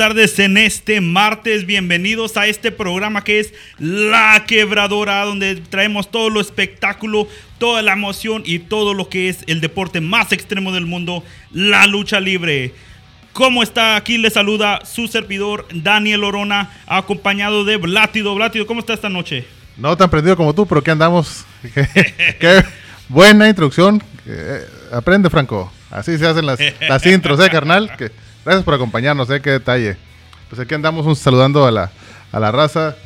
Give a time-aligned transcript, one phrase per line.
[0.00, 1.66] Tardes en este martes.
[1.66, 7.28] Bienvenidos a este programa que es La Quebradora, donde traemos todo lo espectáculo,
[7.58, 11.86] toda la emoción y todo lo que es el deporte más extremo del mundo, la
[11.86, 12.72] lucha libre.
[13.34, 13.96] ¿Cómo está?
[13.96, 18.34] Aquí le saluda su servidor Daniel Orona, acompañado de Blátido.
[18.34, 19.44] Blátido, ¿cómo está esta noche?
[19.76, 21.44] No tan prendido como tú, pero ¿qué andamos?
[22.40, 22.64] qué,
[23.06, 24.02] buena introducción.
[24.24, 25.70] Eh, aprende, Franco.
[25.90, 27.94] Así se hacen las, las intros, ¿eh, carnal?
[27.98, 28.10] Que,
[28.50, 29.40] gracias por acompañarnos, ¿eh?
[29.40, 29.96] Qué detalle.
[30.48, 31.92] Pues aquí andamos un, saludando a la,
[32.32, 32.96] a la raza.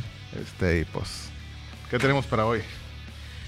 [0.40, 1.28] Este, y pues,
[1.90, 2.62] ¿qué tenemos para hoy?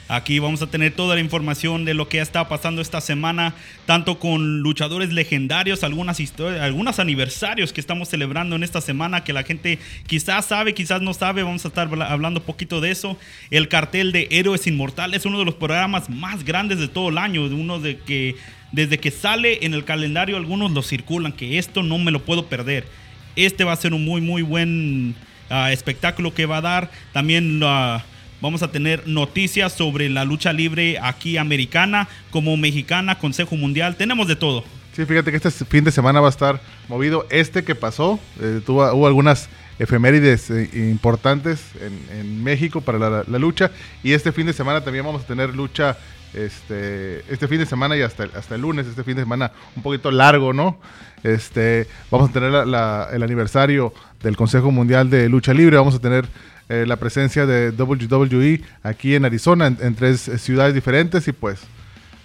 [0.09, 3.55] Aquí vamos a tener toda la información de lo que ha estado pasando esta semana,
[3.87, 9.33] tanto con luchadores legendarios, algunas historias, algunos aniversarios que estamos celebrando en esta semana que
[9.33, 11.43] la gente quizás sabe, quizás no sabe.
[11.43, 13.19] Vamos a estar hablando un poquito de eso.
[13.51, 17.43] El cartel de Héroes Inmortales, uno de los programas más grandes de todo el año,
[17.47, 18.37] uno de que
[18.71, 22.47] desde que sale en el calendario algunos lo circulan, que esto no me lo puedo
[22.47, 22.87] perder.
[23.35, 25.17] Este va a ser un muy, muy buen
[25.51, 26.91] ah, espectáculo que va a dar.
[27.13, 27.61] También...
[27.61, 27.99] Uh,
[28.41, 33.97] Vamos a tener noticias sobre la lucha libre aquí americana, como mexicana, Consejo Mundial.
[33.97, 34.63] Tenemos de todo.
[34.93, 37.27] Sí, fíjate que este fin de semana va a estar movido.
[37.31, 39.49] Este que pasó, eh, tuvo, hubo algunas
[39.79, 41.63] efemérides eh, importantes
[42.11, 43.71] en, México para la, lucha.
[44.03, 45.97] Y este fin de semana también vamos a tener lucha.
[46.35, 49.83] Este, este fin de semana y hasta, hasta el lunes, este fin de semana un
[49.83, 50.79] poquito largo, ¿no?
[51.23, 56.27] Este, vamos a tener el aniversario del Consejo Mundial de Lucha Libre, vamos a tener
[56.69, 61.61] eh, la presencia de WWE aquí en Arizona, en, tres ciudades diferentes y pues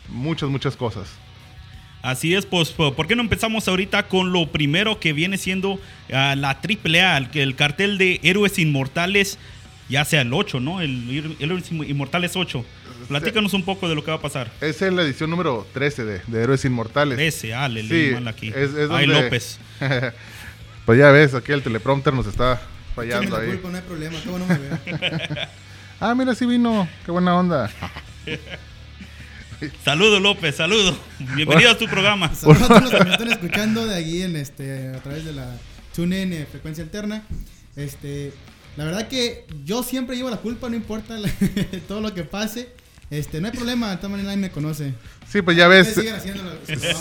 [0.09, 1.09] muchas, muchas cosas.
[2.01, 5.79] Así es, pues, ¿por qué no empezamos ahorita con lo primero que viene siendo
[6.11, 9.37] ah, la AAA, el, el cartel de Héroes Inmortales,
[9.87, 10.81] ya sea el 8, ¿no?
[10.81, 12.65] El, Héroes Inmortales 8.
[13.07, 14.49] Platícanos un poco de lo que va a pasar.
[14.61, 17.17] Esa es la edición número 13 de, Héroes Inmortales.
[17.17, 18.51] 13, ah, le leí mal aquí.
[18.55, 19.59] Es, López.
[20.85, 22.59] pues ya ves, aquí el teleprompter nos está
[22.95, 23.59] fallando ahí.
[23.61, 24.77] no hay problema, qué bueno me veo.
[25.99, 27.69] ah, mira, sí vino, qué buena onda.
[29.85, 30.97] Saludo López, saludo.
[31.35, 32.33] Bienvenido a tu programa.
[32.33, 35.33] Saludos a todos los que me están escuchando de ahí en este a través de
[35.33, 35.55] la
[35.95, 37.21] TuneIn eh, frecuencia alterna.
[37.75, 38.33] Este,
[38.75, 41.15] la verdad que yo siempre llevo la culpa, no importa
[41.87, 42.69] todo lo que pase.
[43.11, 44.93] Este, no hay problema, de todas maneras nadie me conoce.
[45.29, 45.95] Sí, pues ya ves.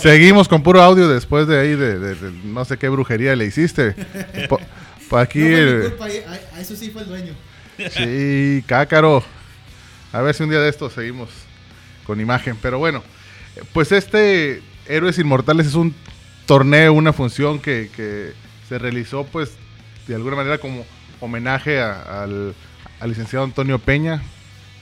[0.01, 3.95] Seguimos con puro audio después de ahí de, no sé qué brujería le hiciste.
[5.11, 5.43] Pues aquí.
[5.43, 7.33] eso sí fue el dueño.
[7.91, 9.21] Sí, cácaro.
[10.13, 11.29] A ver si un día de esto seguimos
[12.05, 12.57] con imagen.
[12.61, 13.03] Pero bueno,
[13.73, 15.93] pues este Héroes Inmortales es un
[16.45, 18.31] torneo, una función que,
[18.69, 19.51] se realizó, pues,
[20.07, 20.85] de alguna manera como
[21.19, 22.55] homenaje al,
[23.05, 24.21] licenciado Antonio Peña,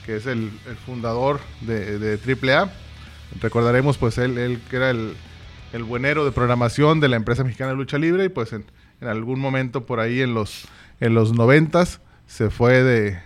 [0.06, 0.52] que es el,
[0.86, 2.70] fundador de, de, AAA.
[3.40, 5.16] Recordaremos, pues, él, él que era el,
[5.72, 8.64] el buenero de programación de la empresa mexicana de lucha libre y pues en,
[9.00, 10.66] en algún momento por ahí en los,
[11.00, 13.20] en los noventas se fue de,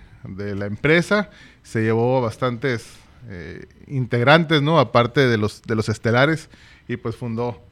[0.55, 1.31] la empresa,
[1.63, 2.97] se llevó bastantes
[3.29, 4.79] eh, integrantes, ¿no?
[4.79, 6.49] Aparte de los, de los estelares
[6.89, 7.63] y pues fundó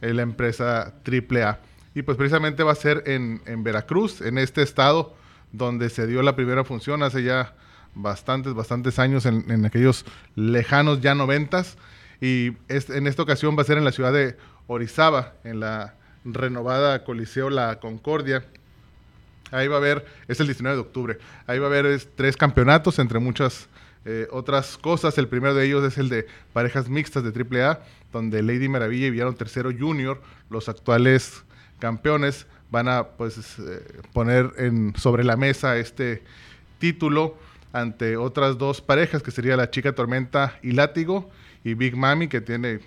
[0.00, 1.60] la empresa AAA.
[1.94, 5.14] Y pues precisamente va a ser en, Veracruz, en este estado
[5.52, 7.54] donde se dio la primera función hace ya
[7.94, 11.76] bastantes, bastantes años, en, en aquellos lejanos ya noventas.
[12.20, 14.36] Y en esta ocasión va a ser en la ciudad de
[14.66, 15.94] Orizaba, en la
[16.24, 18.44] renovada Coliseo La Concordia.
[19.50, 22.98] Ahí va a haber, es el 19 de octubre, ahí va a haber tres campeonatos
[22.98, 23.68] entre muchas
[24.04, 25.16] eh, otras cosas.
[25.18, 27.80] El primero de ellos es el de parejas mixtas de AAA,
[28.12, 30.20] donde Lady Maravilla y Villano Tercero Junior,
[30.50, 31.44] los actuales
[31.78, 34.50] campeones, van a pues eh, poner
[34.96, 36.22] sobre la mesa este
[36.78, 37.36] título
[37.72, 41.30] ante otras dos parejas, que sería la Chica Tormenta y Látigo,
[41.64, 42.80] y Big Mami, que tiene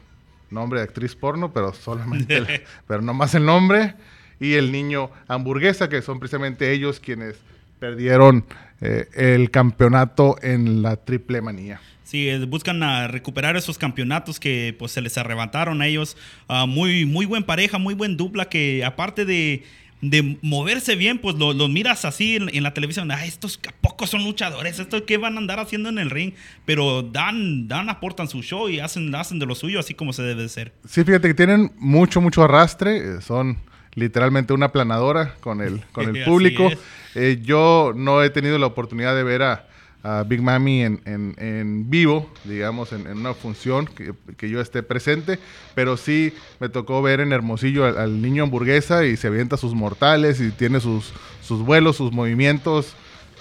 [0.49, 2.47] nombre de actriz porno, pero solamente, el,
[2.87, 3.95] pero más el nombre,
[4.39, 7.37] y el niño hamburguesa, que son precisamente ellos quienes
[7.79, 8.45] perdieron
[8.81, 11.79] eh, el campeonato en la triple manía.
[12.03, 16.15] Sí, buscan a recuperar esos campeonatos que pues se les arrebataron a ellos.
[16.47, 19.63] Ah, muy, muy buen pareja, muy buen dupla que aparte de
[20.09, 23.11] de moverse bien, pues los lo miras así en, la televisión.
[23.11, 26.33] Ah, estos pocos son luchadores, estos qué van a andar haciendo en el ring.
[26.65, 30.23] Pero dan, dan, aportan su show y hacen, hacen de lo suyo así como se
[30.23, 30.73] debe de ser.
[30.87, 32.97] Sí, fíjate que tienen mucho, mucho arrastre.
[32.97, 33.57] Eh, son
[33.93, 36.69] literalmente una planadora con el, con el público.
[37.15, 39.67] Eh, yo no he tenido la oportunidad de ver a,
[40.05, 45.39] a Big Mami en, en, vivo, digamos, en, una función que, yo esté presente,
[45.73, 50.39] pero sí me tocó ver en Hermosillo al, niño hamburguesa y se avienta sus mortales
[50.39, 51.11] y tiene sus,
[51.41, 52.93] sus vuelos, sus movimientos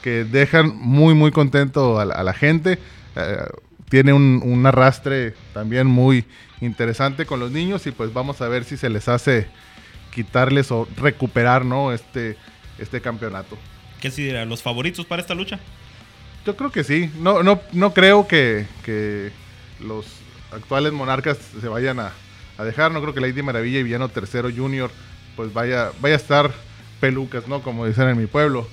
[0.02, 2.78] que dejan muy, muy contento a, la gente.
[3.14, 3.36] Eh,
[3.90, 6.24] tiene un, un, arrastre también muy
[6.62, 9.48] interesante con los niños y pues vamos a ver si se les hace
[10.14, 11.92] quitarles o recuperar, ¿no?
[11.92, 12.38] Este,
[12.78, 13.58] este campeonato.
[14.00, 15.60] ¿Qué si los favoritos para esta lucha?
[16.44, 17.10] Yo creo que sí.
[17.18, 19.32] No, no, no creo que, que
[19.80, 20.06] los
[20.52, 22.12] actuales monarcas se vayan a,
[22.58, 22.92] a, dejar.
[22.92, 24.90] No creo que Lady Maravilla y Villano Tercero Junior
[25.36, 26.52] pues vaya, vaya a estar
[27.00, 27.62] pelucas, ¿no?
[27.62, 28.68] Como dicen en mi pueblo.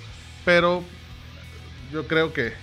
[0.46, 0.84] Pero
[1.92, 2.54] yo creo que,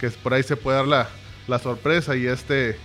[0.00, 1.08] que por ahí se puede dar la,
[1.48, 2.78] la sorpresa y este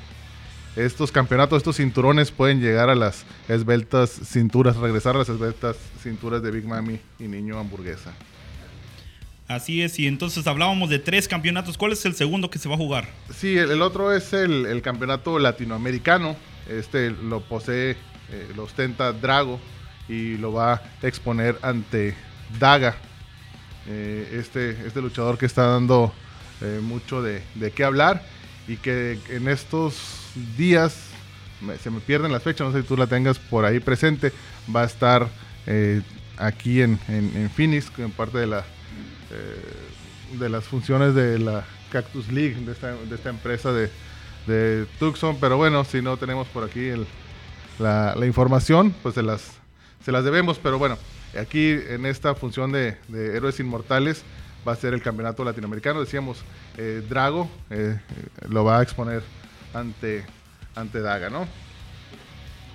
[0.76, 6.44] estos campeonatos, estos cinturones pueden llegar a las esbeltas cinturas, regresar a las esbeltas cinturas
[6.44, 8.14] de Big Mami y Niño Hamburguesa.
[9.48, 11.78] Así es, y entonces hablábamos de tres campeonatos.
[11.78, 13.08] ¿Cuál es el segundo que se va a jugar?
[13.34, 16.36] Sí, el, otro es el, campeonato latinoamericano.
[16.68, 19.58] Este lo posee, eh, lo ostenta Drago
[20.10, 22.14] y lo va a exponer ante
[22.60, 22.98] Daga.
[23.88, 26.12] Eh, este, este luchador que está dando
[26.60, 27.42] eh, mucho de,
[27.74, 28.22] qué hablar
[28.68, 29.96] y que en estos
[30.58, 31.06] días,
[31.82, 34.34] se me pierden las fechas, no sé si tú la tengas por ahí presente,
[34.76, 35.30] va a estar
[36.38, 38.66] aquí en, en, Phoenix, en parte de, la,
[39.32, 43.90] eh, de las funciones de la Cactus League, de esta, empresa de,
[45.00, 46.92] Tucson, pero bueno, si no tenemos por aquí
[47.80, 49.54] la, información, pues se las,
[50.04, 50.98] se las debemos, pero bueno,
[51.40, 54.24] aquí en esta función de, Héroes Inmortales
[54.68, 56.40] va a ser el campeonato latinoamericano, decíamos,
[56.78, 57.50] eh, Drago
[58.50, 59.24] lo va a exponer
[59.74, 60.26] ante,
[60.76, 61.48] ante Daga, ¿no?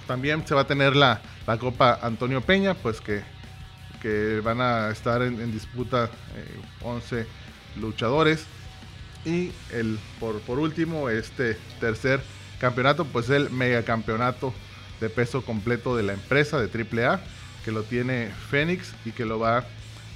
[0.07, 3.23] También se va a tener la, la Copa Antonio Peña, pues que,
[4.03, 6.11] que van a estar en, disputa
[6.83, 7.27] 11 eh,
[7.81, 8.45] luchadores.
[9.25, 12.21] Y el, por, por último, este tercer
[12.59, 14.53] campeonato, pues el megacampeonato
[15.01, 17.21] de peso completo de la empresa de AAA,
[17.65, 19.65] que lo tiene Fénix y que lo va a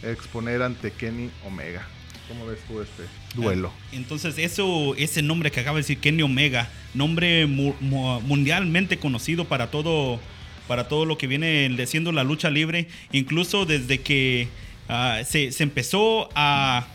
[0.03, 1.87] exponer ante Kenny Omega.
[2.29, 3.05] ¿Cómo ves tú este
[3.35, 3.73] duelo?
[3.93, 10.19] Entonces, eso, ese nombre que acaba de decir Kenny Omega, nombre mundialmente conocido para todo,
[10.67, 14.49] para todo lo que viene siendo la lucha libre, incluso desde que
[14.89, 16.87] ah, se, empezó a,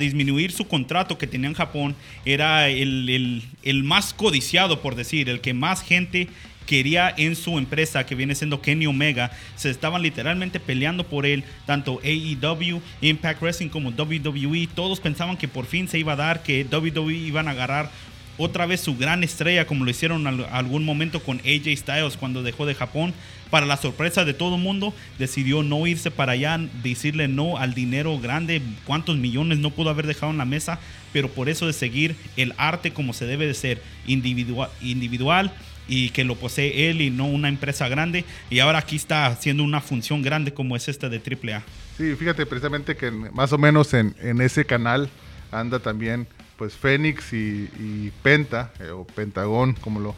[0.00, 1.94] disminuir su contrato que tenía en Japón,
[2.24, 6.26] era el, el, más codiciado, por decir, el que más gente
[6.66, 9.30] quería en su empresa que viene siendo Kenny Omega.
[9.54, 14.68] Se estaban literalmente peleando por él, tanto AEW, Impact Wrestling como WWE.
[14.74, 17.90] Todos pensaban que por fin se iba a dar, que WWE iban a agarrar
[18.38, 22.42] otra vez su gran estrella como lo hicieron en algún momento con AJ Styles cuando
[22.42, 23.12] dejó de Japón.
[23.50, 27.72] Para la sorpresa de todo el mundo, decidió no irse para allá, decirle no al
[27.72, 30.78] dinero grande, cuántos millones no pudo haber dejado en la mesa,
[31.14, 35.50] pero por eso de seguir el arte como se debe de ser, individual, individual
[35.88, 38.24] y que lo posee él y no una empresa grande.
[38.50, 41.62] Y ahora aquí está haciendo una función grande como es esta de AAA.
[41.96, 45.08] Sí, fíjate precisamente que más o menos en, ese canal
[45.50, 50.14] anda también pues Fénix y, Penta, eh, o Pentagón, como lo,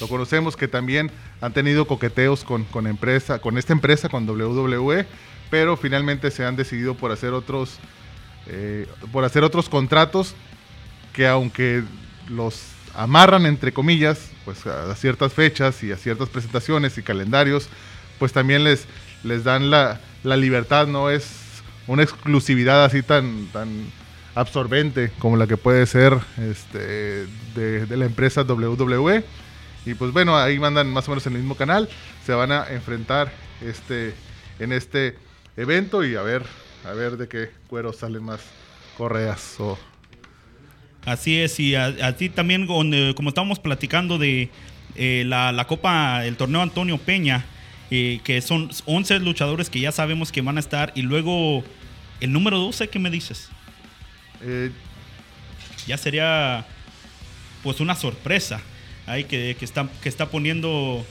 [0.00, 5.06] lo conocemos, que también han tenido coqueteos con, con, empresa, con esta empresa, con WWE,
[5.50, 7.78] pero finalmente se han decidido por hacer otros,
[8.46, 10.34] eh, por hacer otros contratos
[11.14, 11.82] que aunque
[12.28, 17.68] los amarran entre comillas, pues a ciertas fechas y a ciertas presentaciones y calendarios,
[18.18, 18.86] pues también les,
[19.24, 23.86] les dan la, libertad, no es una exclusividad así tan, tan
[24.38, 29.24] absorbente como la que puede ser este, de, la empresa WWE.
[29.84, 31.88] Y pues bueno, ahí mandan más o menos en el mismo canal,
[32.24, 34.14] se van a enfrentar este,
[34.58, 35.16] en este
[35.56, 36.44] evento y a ver,
[36.84, 38.40] a ver de qué cuero salen más
[38.96, 39.78] correas o
[41.04, 44.50] Así es, y a, ti también, como estábamos platicando de
[44.94, 47.46] eh, la, Copa, el torneo Antonio Peña,
[47.90, 51.64] eh, que son 11 luchadores que ya sabemos que van a estar, y luego
[52.20, 53.48] el número 12, ¿qué me dices?
[54.42, 54.70] Eh,
[55.86, 56.66] ya sería
[57.62, 58.60] pues una sorpresa
[59.06, 61.04] ahí que, está, que está poniendo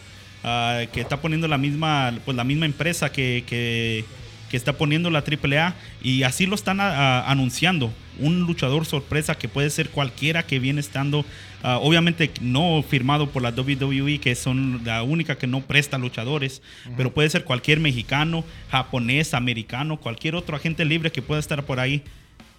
[0.44, 4.06] ah, que está poniendo la misma pues la misma empresa que, que
[4.50, 7.92] que está poniendo la AAA y así lo están anunciando.
[8.20, 11.26] Un luchador sorpresa que puede ser cualquiera que viene estando,
[11.64, 16.62] ah, obviamente no firmado por la WWE, que son la única que no presta luchadores,
[16.96, 21.80] pero puede ser cualquier mexicano, japonés, americano, cualquier otro agente libre que pueda estar por
[21.80, 22.04] ahí.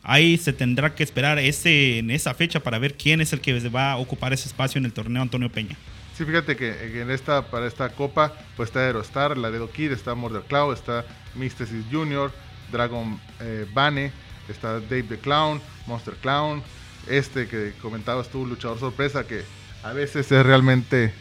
[0.03, 3.69] Ahí se tendrá que esperar ese, en esa fecha para ver quién es el que
[3.69, 5.77] va a ocupar ese espacio en el torneo Antonio Peña.
[6.17, 10.43] Sí, fíjate que, en esta, para esta copa, pues está Aerostar, Laredo Kid, está Murder
[10.43, 12.33] Cloud, está Mystesis Jr.,
[12.73, 14.11] Dragon eh, Bane,
[14.49, 16.63] está Dave the Clown, Monster Clown,
[17.09, 19.43] este que comentabas tú, luchador sorpresa, que
[19.85, 21.13] a veces es realmente eh,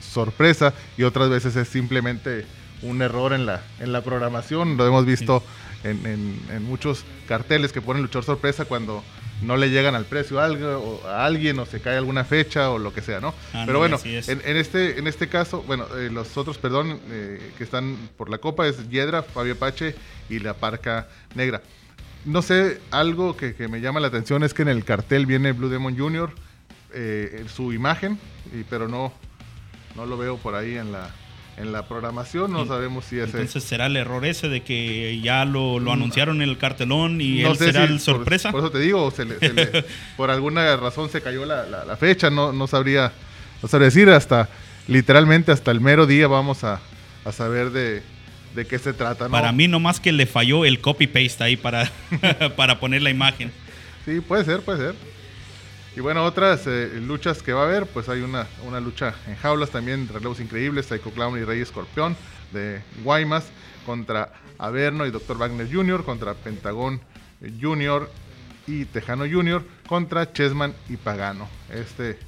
[0.00, 2.46] sorpresa y otras veces es simplemente
[2.82, 4.76] un error en la, en la programación.
[4.76, 5.42] Lo hemos visto
[5.84, 9.04] en, en, muchos carteles que ponen luchador sorpresa cuando
[9.42, 12.70] no le llegan al precio a, algo, o a alguien o se cae alguna fecha
[12.70, 13.34] o lo que sea, ¿no?
[13.52, 14.28] Ah, Pero no, bueno, es.
[14.28, 18.30] en, en este, en este caso, bueno, eh, los otros, perdón, eh, que están por
[18.30, 19.94] la copa es Yedra, Fabio Pache
[20.30, 21.62] y la Parca Negra.
[22.24, 25.52] No sé, algo que, que me llama la atención es que en el cartel viene
[25.52, 26.32] Blue Demon Jr.,
[26.96, 28.18] eh, su imagen,
[28.52, 29.12] y, pero no,
[29.96, 31.10] no lo veo por ahí en la,
[31.56, 33.30] en la programación, no sabemos si ese...
[33.30, 37.42] Entonces será el error ese de que ya lo, lo anunciaron en el cartelón y
[37.42, 38.50] No él sé será si el sorpresa.
[38.50, 39.84] Por, eso te digo, se le- se le-
[40.16, 43.12] por alguna razón se cayó la, la- la fecha, no, no sabría,
[43.62, 44.48] no sabría decir, hasta
[44.88, 46.80] literalmente hasta el mero día vamos a,
[47.24, 48.02] a saber de,
[48.56, 49.26] de qué se trata.
[49.26, 49.30] ¿no?
[49.30, 51.88] Para mí nomás que le falló el copy paste ahí para,
[52.56, 53.52] para poner la imagen.
[54.04, 54.94] Sí, puede ser, puede ser.
[55.96, 59.36] Y bueno, otras eh, luchas que va a haber, pues hay una, una lucha en
[59.36, 62.16] jaulas también, relevos increíbles, Psycho Clown y Rey Escorpión
[62.52, 63.44] de Guaymas
[63.86, 65.38] contra Averno y Dr.
[65.38, 67.00] Wagner Jr., contra Pentagón
[67.60, 68.10] Jr.
[68.66, 71.48] y Tejano Jr., contra Chessman y Pagano.
[71.72, 72.18] Este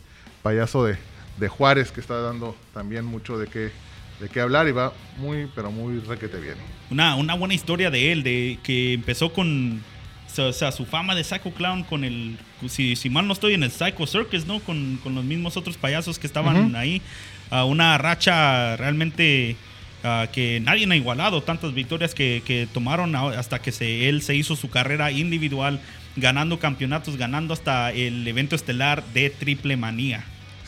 [0.42, 0.96] payaso de,
[1.38, 3.72] de Juárez que está dando también mucho de qué,
[4.20, 6.56] de qué hablar y va muy, pero muy requete bien.
[6.90, 9.82] Una, una buena historia de él, de que empezó con
[10.38, 13.62] o sea, su fama de Psycho Clown con el, si, si mal no estoy, en
[13.62, 14.60] el Psycho Circus, ¿no?
[14.60, 17.02] Con, con los mismos otros payasos que estaban ahí.
[17.50, 19.56] a una racha realmente
[20.04, 24.34] ah, que nadie ha igualado, tantas victorias que, que tomaron hasta que se, él se
[24.34, 25.80] hizo su carrera individual,
[26.16, 30.24] ganando campeonatos, ganando hasta el evento estelar de Triple Manía.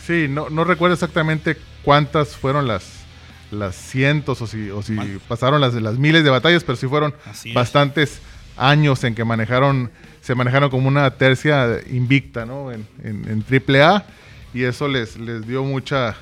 [0.06, 2.98] Sí, no, no recuerdo exactamente cuántas fueron las,
[3.50, 7.14] las cientos o si, o si pasaron las, las miles de batallas, pero sí fueron
[7.54, 8.20] bastantes
[8.56, 9.90] años en que manejaron,
[10.28, 12.70] se manejaron como una tercia invicta, ¿no?
[12.70, 14.04] En, en, en AAA
[14.52, 16.16] y eso les, les dio mucha,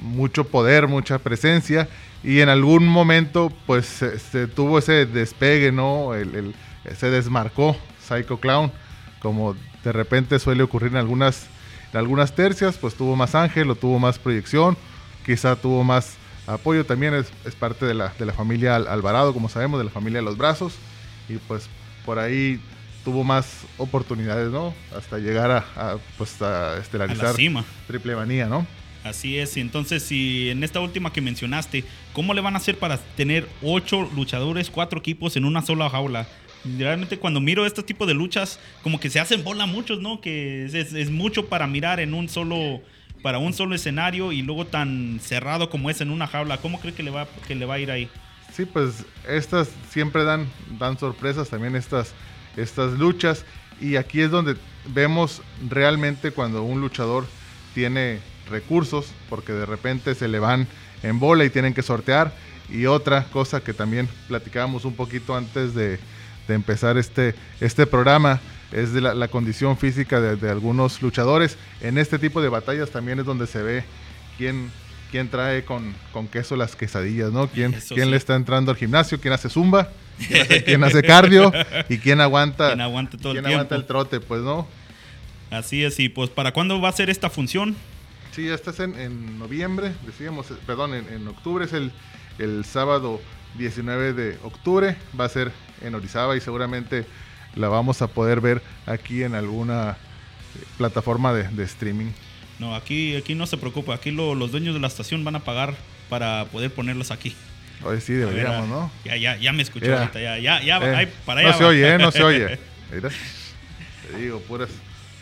[0.00, 1.88] mucho poder, mucha presencia
[2.24, 6.14] y en algún momento pues se, se tuvo ese despegue, ¿no?
[6.14, 6.54] El, el-
[6.96, 8.72] se desmarcó Psycho Clown,
[9.20, 11.46] como de repente suele ocurrir en algunas,
[11.92, 14.76] en algunas tercias, pues tuvo más ángel o tuvo más proyección,
[15.24, 16.14] quizá tuvo más
[16.48, 19.84] apoyo, también es, es parte de la, de la familia Al- Alvarado, como sabemos, de
[19.84, 20.72] la familia Los Brazos,
[21.28, 21.68] y pues
[22.04, 22.60] por ahí
[23.04, 24.74] tuvo más oportunidades, ¿no?
[24.96, 27.64] Hasta llegar a, a, pues, a A estelarizar la cima.
[27.86, 28.66] Triple Manía, ¿no?
[29.02, 32.98] Así es, entonces si en esta última que mencionaste, ¿cómo le van a hacer para
[32.98, 36.26] tener ocho luchadores, cuatro equipos en una sola jaula?
[36.78, 40.20] Realmente cuando miro este tipo de luchas, como que se hacen bola muchos, ¿no?
[40.20, 42.82] Que es, es- es mucho para mirar en un solo,
[43.22, 46.58] para un solo escenario y luego tan cerrado como es en una jaula.
[46.58, 48.10] ¿Cómo cree que le va, que le va a ir ahí?
[48.52, 50.46] Sí, pues estas siempre dan,
[50.78, 52.12] dan sorpresas también estas,
[52.56, 53.44] estas luchas.
[53.80, 57.26] Y aquí es donde vemos realmente cuando un luchador
[57.74, 60.66] tiene recursos, porque de repente se le van
[61.02, 62.34] en bola y tienen que sortear.
[62.68, 65.98] Y otra cosa que también platicábamos un poquito antes de,
[66.46, 68.40] de empezar este, este programa
[68.72, 71.56] es de la, condición física de, de algunos luchadores.
[71.80, 73.84] En este tipo de batallas también es donde se ve
[74.38, 74.70] quién,
[75.10, 77.48] quién trae con, con queso las quesadillas, ¿no?
[77.48, 78.10] ¿Quién, Eso quién sí.
[78.10, 79.90] le está entrando al gimnasio, quién hace zumba,
[80.26, 81.52] quién hace, quién hace cardio
[81.88, 82.76] y quién aguanta,
[83.20, 84.66] todo quién aguanta el trote, pues, ¿no?
[85.50, 87.76] Así es, y pues ¿para cuándo va a ser esta función?
[88.32, 91.90] Sí, esta es en, en noviembre, decíamos, eh, perdón, en, en octubre es el,
[92.38, 93.20] el sábado
[93.58, 95.50] 19 de octubre, va a ser
[95.82, 97.04] en Orizaba y seguramente
[97.56, 99.90] la vamos a poder ver aquí en alguna
[100.54, 102.12] eh, plataforma de, de streaming.
[102.60, 105.40] No, aquí, aquí no se preocupe, aquí lo- los dueños de la estación van a
[105.40, 105.74] pagar
[106.08, 107.34] para poder ponerlos aquí.
[107.82, 108.92] Hoy sí ver, deberíamos, ah, ¿no?
[109.04, 110.00] Ya, ya, ya me escuchó Mira.
[110.00, 111.68] ahorita, ya, ya, ya, Eh, para allá no se va.
[111.70, 111.98] oye, ¿eh?
[111.98, 112.58] No se oye.
[112.92, 113.08] Mira,
[114.12, 114.68] te digo, puras,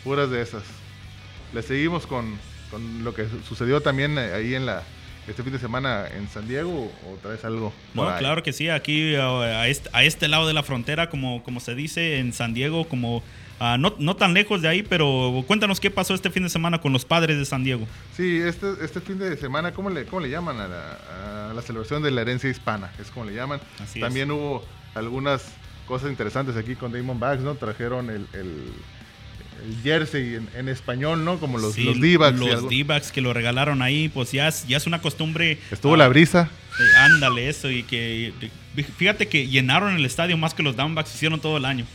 [0.03, 0.63] puras de esas.
[1.53, 2.37] Le seguimos con,
[2.69, 4.83] con lo que su- sucedió también eh, ahí en la
[5.27, 8.17] este fin de semana en San Diego o traes algo No, ahí?
[8.19, 9.27] claro que sí, aquí a,
[9.61, 12.87] a este, a este lado de la frontera, como, como se dice en San Diego,
[12.89, 13.23] como
[13.59, 16.79] ah, no, no tan lejos de ahí, pero cuéntanos qué pasó este fin de semana
[16.81, 17.87] con los padres de San Diego.
[18.15, 21.61] Sí, este, este fin de semana, ¿cómo le, cómo le llaman a la, a la
[21.61, 22.91] celebración de la herencia hispana?
[22.99, 23.59] Es como le llaman.
[23.81, 25.43] Así También hubo algunas
[25.87, 27.55] cosas interesantes aquí con Damon Bags, ¿no?
[27.55, 28.71] Trajeron el, el,
[29.65, 31.39] el jersey en, en español, ¿no?
[31.39, 34.67] Como los, Sí, los D-Bags y Los D-backs que lo regalaron ahí, pues ya es,
[34.67, 35.57] ya es una costumbre.
[35.71, 36.49] Estuvo ah, la brisa.
[36.79, 38.33] eh, ándale, eso, y que
[38.97, 41.85] fíjate que llenaron el estadio más que los downbacks hicieron todo el año.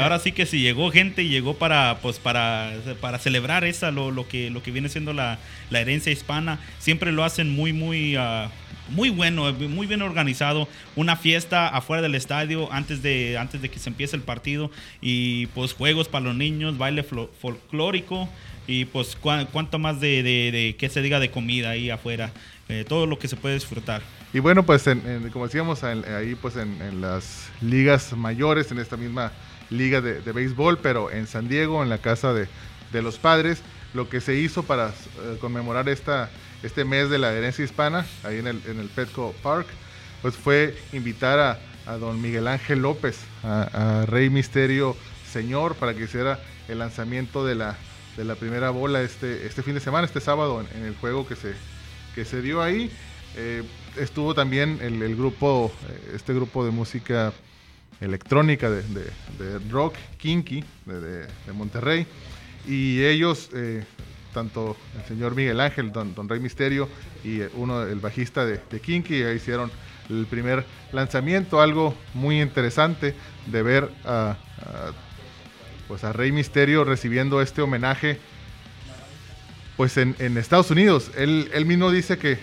[0.00, 4.26] Ahora sí que si llegó gente, llegó para pues para, para celebrar esa lo, lo
[4.28, 5.38] que lo que viene siendo la,
[5.70, 6.58] la herencia hispana.
[6.78, 8.50] Siempre lo hacen muy muy ah,
[8.88, 10.68] muy bueno, muy bien organizado.
[10.96, 15.46] Una fiesta afuera del estadio antes de antes de que se empiece el partido y
[15.48, 18.28] pues juegos para los niños, baile folclórico
[18.66, 22.30] y pues cua- cuánto más de, de, de que se diga de comida ahí afuera.
[22.70, 24.00] Eh, todo lo que se puede disfrutar.
[24.32, 29.32] Y bueno, pues en- como decíamos, ahí pues en las ligas mayores, en esta misma
[29.70, 32.48] liga de, béisbol, pero en San Diego, en la casa de,
[32.92, 33.62] de los padres.
[33.92, 36.30] Lo que se hizo para eh, conmemorar esta,
[36.62, 39.66] este mes de la herencia hispana, ahí en el, en el Petco Park,
[40.22, 44.96] pues fue invitar a, a don Miguel Ángel López, a, Rey Misterio
[45.30, 47.76] Señor, para que hiciera el lanzamiento de la,
[48.16, 51.36] de la primera bola este, este fin de semana, este sábado, en, el juego que
[51.36, 51.54] se,
[52.14, 52.90] que se dio ahí.
[53.36, 53.62] Eh,
[53.96, 57.32] estuvo también el, el grupo, eh, este grupo de música
[58.04, 62.06] electrónica de, de- rock, Kinky, de, de- Monterrey.
[62.66, 63.84] Y ellos, eh,
[64.32, 66.88] tanto el señor Miguel Ángel, don, don Rey Misterio
[67.22, 69.70] y eh, uno, el bajista de, Kinky, hicieron
[70.10, 73.14] el primer lanzamiento, algo muy interesante
[73.46, 74.36] de ver a,
[75.88, 78.18] pues a Rey Misterio recibiendo este homenaje
[79.76, 81.10] pues en, en Estados Unidos.
[81.16, 82.38] Él, él mismo dice que eh,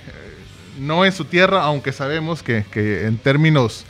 [0.80, 3.86] no en su tierra, aunque sabemos que, que en términos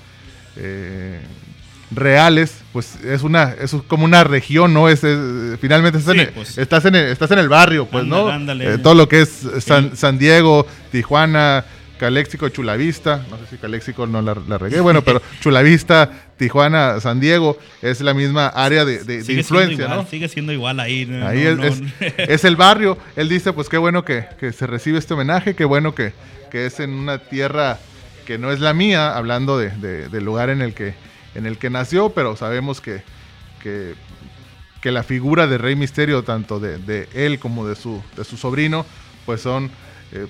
[1.94, 4.88] reales, pues es una es como una región, ¿no?
[4.90, 6.58] Es, es- finalmente estás, Sí, en, el- pues.
[6.58, 8.28] estás, en el, estás en el barrio, pues, ¿no?
[8.30, 8.74] Ándale.
[8.74, 11.66] Eh, todo lo que es San, San Diego, Tijuana,
[12.00, 17.20] Caléxico, Chulavista, no sé si Caléxico no la, la regué, bueno, pero Chulavista, Tijuana, San
[17.20, 20.08] Diego, es la misma área de, de- de Sigue influencia, igual, ¿no?
[20.08, 21.06] sigue siendo igual ahí.
[21.06, 22.98] no- Ahí no- es, no- es- es el barrio.
[23.16, 26.14] Él dice, pues qué bueno que, que se recibe este homenaje, qué bueno que,
[26.50, 27.78] que es en una tierra
[28.26, 30.96] que no es la mía, hablando de, de- del lugar en el que,
[31.36, 33.04] en el que nació, pero sabemos que,
[33.62, 33.96] que,
[34.82, 38.38] que la figura de Rey Misterio, tanto de, de él como de su, de su
[38.38, 38.86] sobrino,
[39.26, 39.70] pues son,
[40.12, 40.28] eh,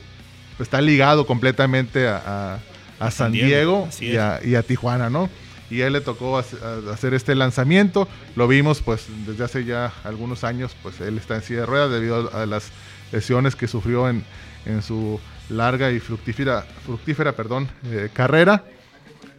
[0.59, 2.59] está ligado completamente a, a-
[2.99, 5.27] a A San Diego, y a, y a Tijuana, ¿no?
[5.71, 8.07] Y a él le tocó hacer este lanzamiento.
[8.35, 11.89] Lo vimos pues desde hace ya algunos años, pues él está en silla de ruedas
[11.91, 12.71] debido a las
[13.13, 14.23] lesiones que sufrió en,
[14.65, 18.65] en su larga y fructífera, fructífera perdón, eh, carrera.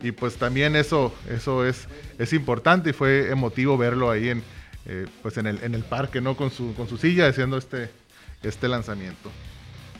[0.03, 1.87] Y pues también eso, eso es,
[2.19, 4.43] es importante y fue emotivo verlo ahí en,
[4.87, 6.37] eh, pues en, el, en el parque, ¿no?
[6.37, 7.89] Con su, con su silla haciendo este,
[8.43, 9.31] este lanzamiento.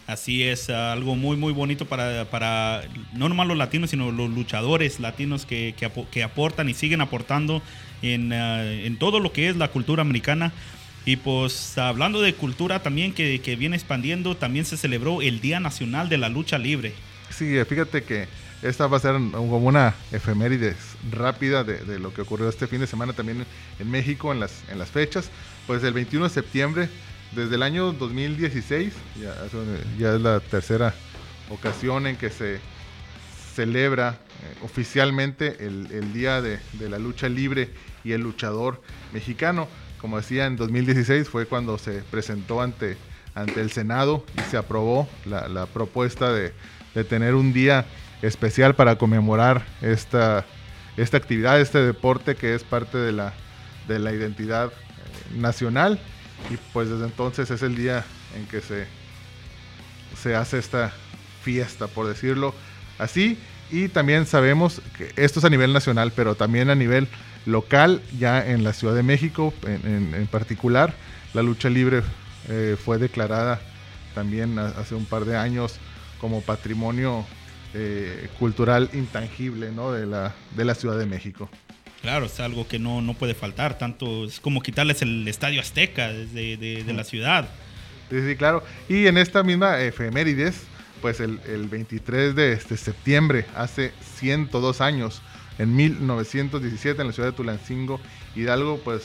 [0.09, 2.83] Así es, algo muy, muy bonito para, para
[3.15, 7.63] no nomás los latinos, sino los luchadores latinos que, que, que aportan y siguen aportando
[8.03, 10.53] en, ah, en todo lo que es la cultura americana.
[11.05, 15.61] Y pues hablando de cultura también que, que viene expandiendo, también se celebró el Día
[15.61, 16.95] Nacional de la Lucha Libre.
[17.31, 18.27] Sí, eh, fíjate que
[18.63, 20.77] esta va a ser como una efemérides
[21.11, 23.45] rápida de, de lo que ocurrió este fin de semana también
[23.79, 25.31] en México en las, en las fechas.
[25.67, 26.89] Pues el 21 de septiembre,
[27.33, 29.35] desde el año 2016, ya,
[29.99, 30.95] ya es la tercera
[31.51, 32.61] ocasión en que se
[33.55, 37.71] celebra eh, oficialmente el, el Día de, de la Lucha Libre
[38.05, 38.81] y el luchador
[39.13, 39.69] mexicano.
[40.01, 42.97] Como decía, en 2016 fue cuando se presentó ante,
[43.35, 46.53] ante el Senado y se aprobó la, la propuesta de,
[46.95, 47.87] de tener un día
[48.23, 50.45] especial para conmemorar esta,
[50.97, 53.33] esta actividad, este deporte que es parte de la,
[53.89, 55.99] de la identidad eh, nacional.
[56.51, 58.05] Y pues desde entonces es el día
[58.37, 58.87] en que se,
[60.21, 60.93] se hace esta
[61.43, 62.55] fiesta, por decirlo
[62.99, 63.39] así.
[63.71, 67.09] Y también sabemos que esto es a nivel nacional, pero también a nivel
[67.47, 70.95] local, ya en la Ciudad de México en, en- particular,
[71.35, 72.03] la lucha libre
[72.49, 73.61] eh, fue declarada
[74.15, 75.77] también hace un par de años
[76.21, 77.25] como patrimonio
[77.75, 79.93] eh, cultural intangible ¿no?
[79.93, 81.49] de, la, de la Ciudad de México.
[82.03, 86.13] Claro, es algo que no, no puede faltar, tanto es como quitarles el Estadio Azteca
[86.13, 87.49] de, de- de la ciudad.
[88.11, 88.65] Sí, sí, claro.
[88.89, 90.63] Y en esta misma efemérides,
[91.01, 95.23] pues el, el 23 de este septiembre, hace 102 años,
[95.59, 98.01] en 1917, en la ciudad de Tulancingo,
[98.35, 99.03] Hidalgo, pues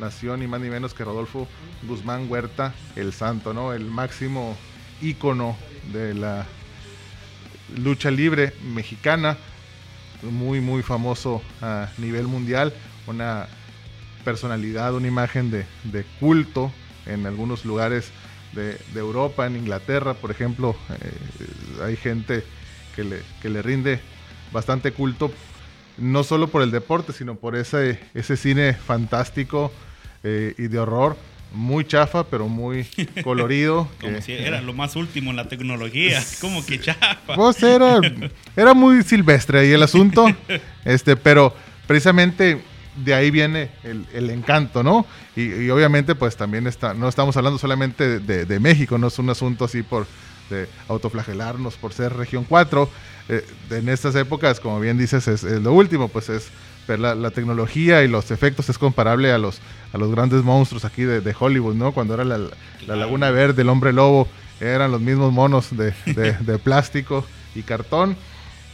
[0.00, 1.46] nació ni más ni menos que Rodolfo
[1.86, 3.72] Guzmán Huerta, el santo, ¿no?
[3.72, 4.56] El máximo
[5.00, 5.56] ícono
[5.92, 6.46] de la
[7.76, 9.36] lucha libre mexicana,
[10.22, 12.72] muy, muy famoso a nivel mundial,
[13.06, 13.46] una
[14.24, 16.72] personalidad, una imagen de, de culto
[17.06, 18.10] en algunos lugares
[18.52, 22.44] de, de Europa, en Inglaterra, por ejemplo, eh, hay gente
[22.94, 24.00] que le, que le rinde
[24.52, 25.32] bastante culto,
[25.98, 29.72] no solo por el deporte, sino por ese, ese cine fantástico
[30.22, 31.16] eh, y de horror,
[31.52, 32.86] muy chafa, pero muy
[33.24, 33.88] colorido.
[34.00, 36.22] Como que- si era lo más último en la tecnología.
[36.40, 37.16] Como que chafa.
[37.34, 38.00] pues era,
[38.56, 40.26] era muy silvestre ahí el asunto,
[40.84, 41.54] este, pero
[41.86, 42.62] precisamente
[42.96, 45.06] de ahí viene el, el encanto, ¿no?
[45.36, 49.18] Y, y obviamente pues también está, no estamos hablando solamente de, de México, no es
[49.18, 50.06] un asunto así por
[50.50, 52.90] de autoflagelarnos por ser región 4.
[53.28, 56.48] Eh, en estas épocas, como bien dices, es, es lo último, pues es
[56.98, 59.60] la, la tecnología y los efectos es comparable a los,
[59.92, 61.92] a los grandes monstruos aquí de, de Hollywood, ¿no?
[61.92, 62.38] Cuando era la.
[62.86, 64.26] Laguna Verde, el hombre lobo,
[64.60, 67.24] eran los mismos monos de, de- de plástico
[67.54, 68.16] y cartón.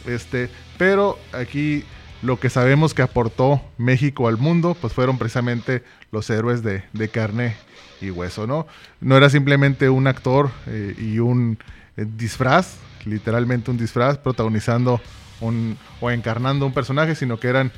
[0.05, 1.83] Este, pero aquí
[2.21, 7.09] lo que sabemos que aportó México al mundo, pues fueron precisamente los héroes de, de
[7.09, 7.55] carne
[8.01, 8.65] y hueso, ¿no?
[9.01, 11.57] No era simplemente un actor eh, y un
[11.97, 12.75] eh, disfraz,
[13.05, 15.01] literalmente un disfraz, protagonizando
[15.41, 17.71] un, o encarnando un personaje, sino que eran,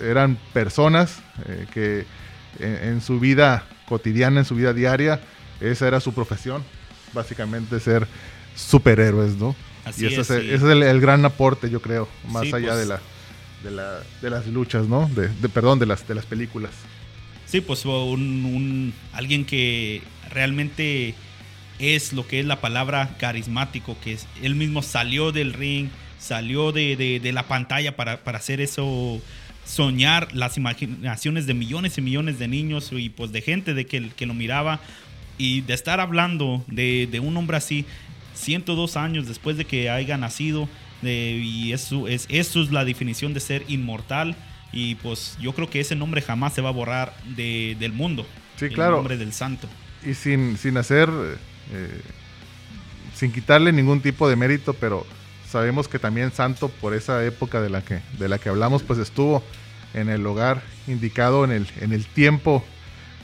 [0.00, 2.06] eran personas eh, que
[2.58, 5.20] en, su vida cotidiana, en su vida diaria,
[5.60, 6.62] esa era su profesión,
[7.12, 8.06] básicamente ser
[8.54, 9.54] superhéroes, ¿no?
[9.96, 13.72] y ese es, ese es el, gran aporte, yo creo, más allá de, pues.
[13.72, 15.08] la, de, las luchas, ¿no?
[15.08, 16.72] De, perdón, de las, de las películas.
[17.46, 21.14] Sí, pues un, alguien que realmente
[21.78, 26.72] es lo que es la palabra carismático, que es, él mismo salió del ring, salió
[26.72, 29.20] de, la pantalla para, hacer eso,
[29.68, 34.08] soñar las imaginaciones de millones y millones de niños y pues de gente de que,
[34.10, 34.80] que lo miraba
[35.36, 37.84] y de estar hablando de, de un hombre así,
[38.34, 40.68] 102 años después de que haya nacido,
[41.02, 44.34] y eso es, eso es la definición de ser inmortal
[44.72, 48.26] y pues yo creo que ese nombre jamás se va a borrar del mundo.
[48.56, 48.96] Sí, claro.
[48.96, 49.68] El nombre del santo.
[50.04, 51.08] Y sin, sin hacer,
[51.72, 52.00] eh,
[53.14, 55.06] sin quitarle ningún tipo de mérito, pero
[55.48, 58.98] sabemos que también santo por esa época de la que, de la que hablamos, pues
[58.98, 59.42] estuvo
[59.94, 62.64] en el lugar indicado, en el, en el tiempo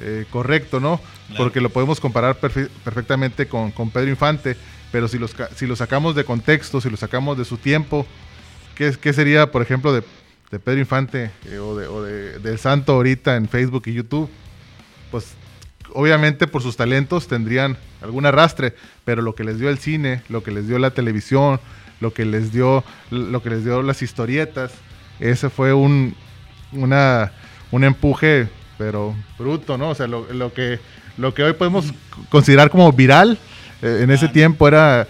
[0.00, 1.00] eh, correcto, ¿no?
[1.36, 4.56] Porque lo podemos comparar perfectamente con, con, Pedro Infante,
[4.92, 8.06] pero si, los, si lo sacamos de contexto, si lo sacamos de su tiempo,
[8.74, 10.02] ¿qué, qué sería, por ejemplo, de
[10.54, 14.30] de Pedro Infante eh, o, de, o de, del Santo ahorita en Facebook y YouTube,
[15.10, 15.34] pues
[15.92, 18.74] obviamente por sus talentos tendrían algún arrastre,
[19.04, 21.60] pero lo que les dio el cine, lo que les dio la televisión,
[22.00, 24.72] lo que les dio, lo que les dio las historietas,
[25.18, 26.14] ese fue un,
[26.74, 27.32] una,
[27.70, 29.90] un empuje, pero bruto, ¿no?
[29.90, 30.78] O sea, lo, lo que,
[31.16, 31.92] lo que hoy podemos
[32.30, 33.38] considerar como viral,
[33.82, 35.06] eh, en ese tiempo era,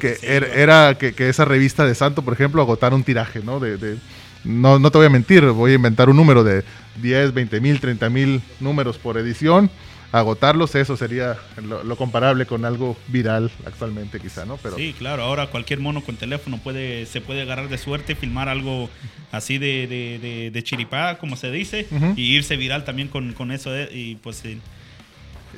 [0.00, 3.60] que, era, que, esa revista de Santo, por ejemplo, agotara un tiraje, ¿no?
[3.60, 3.98] de,
[4.44, 6.64] no, no te voy a mentir, voy a inventar un número de
[7.00, 9.70] 10, 20 mil, 30 mil números por edición.
[10.12, 14.56] Agotarlos, eso sería lo, comparable con algo viral actualmente, quizá, ¿no?
[14.56, 14.76] Pero...
[14.76, 18.90] Sí, claro, ahora cualquier mono con teléfono puede, se puede agarrar de suerte, filmar algo
[19.30, 23.74] así de, de, de, chiripá, como se dice, y irse viral también con, con eso.
[23.76, 24.44] Eh, y pues.
[24.44, 24.58] Eh,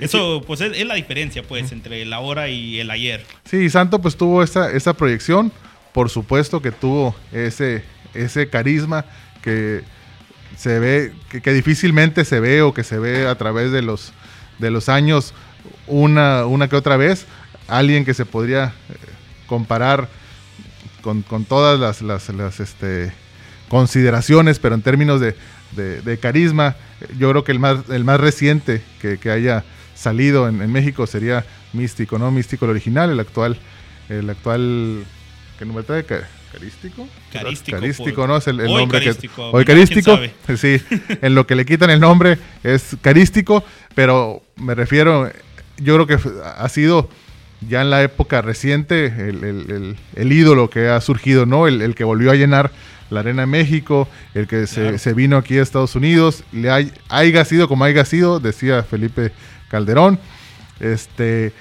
[0.01, 3.25] eso pues es, la diferencia pues entre el ahora y el ayer.
[3.45, 5.53] Sí, Santo pues tuvo esa, esa proyección,
[5.93, 7.85] por supuesto que tuvo ese,
[8.15, 9.05] ese carisma
[9.43, 9.83] que
[10.57, 11.12] se ve,
[11.43, 14.12] que, difícilmente se ve o que se ve a través de los,
[14.62, 15.35] de los años
[15.87, 17.27] una, una que otra vez.
[17.68, 18.94] Alguien que se podría eh,
[19.46, 20.09] comparar
[21.03, 23.12] con, todas las, las, este,
[23.68, 26.77] consideraciones, pero en términos de, carisma,
[27.18, 32.18] yo creo que el más, el más reciente que, haya salido en, México sería Místico,
[32.18, 32.31] ¿no?
[32.31, 33.59] Místico el original, el actual,
[34.09, 35.05] el actual,
[35.59, 36.05] ¿qué número trae?
[36.53, 37.09] ¿Carístico?
[37.33, 37.79] Carístico.
[37.79, 38.37] Carístico, ¿no?
[38.37, 39.57] Es el, nombre carístico, que.
[39.57, 40.19] Hoy carístico.
[40.57, 40.81] Sí,
[41.23, 45.31] en lo que le quitan el nombre es carístico, pero me refiero.
[45.79, 46.19] Yo creo que
[46.57, 47.09] ha sido
[47.69, 51.67] ya en la época reciente el, ídolo que ha surgido, ¿no?
[51.67, 52.71] El, que volvió a llenar
[53.09, 57.45] la Arena de México, el que se, vino aquí a Estados Unidos, le hay, haya
[57.47, 59.33] sido como haya sido, decía Felipe
[59.71, 60.21] Calderón.
[60.81, 61.53] Este,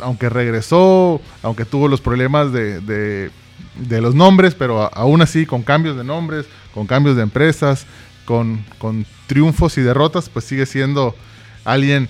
[0.00, 3.30] aunque regresó, aunque tuvo los problemas de de
[3.74, 7.86] los nombres, pero aún así con cambios de nombres, con cambios de empresas,
[8.24, 8.64] con,
[9.26, 11.14] triunfos y derrotas, pues sigue siendo
[11.64, 12.08] alguien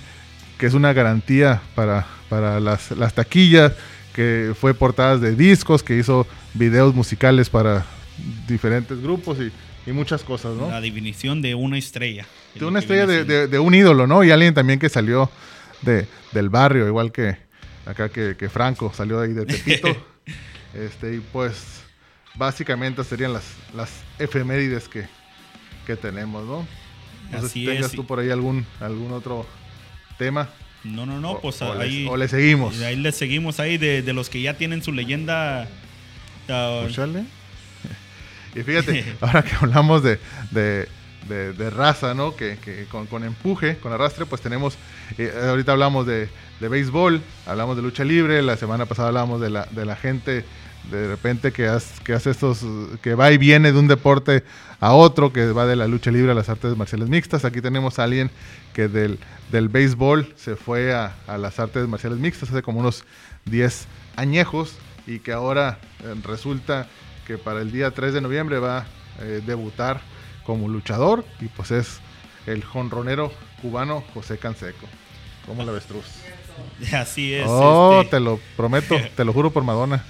[0.58, 3.72] que es una garantía para, para las, taquillas,
[4.12, 7.84] que fue portadas de discos, que hizo videos musicales para
[8.46, 9.52] diferentes grupos y,
[9.90, 10.70] muchas cosas, ¿no?
[10.70, 12.24] La definición de una estrella.
[12.54, 14.22] De una estrella de, un ídolo, ¿no?
[14.22, 15.30] Y alguien también que salió
[15.80, 17.36] de, del barrio, igual que
[17.84, 19.88] acá que, que Franco salió de ahí de Tepito.
[20.74, 21.82] Este, y pues
[22.34, 25.06] básicamente serían las, las efemérides que,
[26.00, 26.66] tenemos, ¿no?
[27.30, 29.46] No sé si tengas tú por ahí algún, algún otro
[30.16, 30.48] tema.
[30.84, 32.06] No, no, no, pues ahí.
[32.08, 32.80] o le seguimos.
[32.80, 35.68] Ahí le seguimos ahí de, los que ya tienen su leyenda.
[36.48, 36.88] Uh,
[38.58, 40.18] y fíjate, ahora que hablamos de,
[40.50, 40.88] de,
[41.70, 42.36] raza, ¿no?
[42.36, 42.56] Que,
[42.90, 44.76] con, empuje, con arrastre, pues tenemos.
[45.18, 46.28] Eh, ahorita hablamos de,
[46.60, 50.44] de béisbol, hablamos de lucha libre, la semana pasada hablamos de la, de la gente
[50.90, 52.64] de repente que, hace estos,
[53.02, 54.42] que va y viene de un deporte
[54.80, 57.44] a otro, que va de la lucha libre a las artes marciales mixtas.
[57.44, 58.30] Aquí tenemos a alguien
[58.72, 59.18] que del,
[59.50, 63.04] del béisbol se fue a, las artes marciales mixtas hace como unos
[63.44, 66.88] 10 añejos y que ahora eh, resulta
[67.26, 68.86] que para el día 3 de noviembre va a
[69.20, 70.00] eh, debutar
[70.44, 72.00] como luchador y pues es
[72.46, 74.86] el jonronero cubano José Canseco.
[75.46, 76.04] como la avestruz?
[76.92, 77.46] Así es.
[77.48, 78.16] Oh, este.
[78.16, 80.04] te lo prometo, te lo juro por Madonna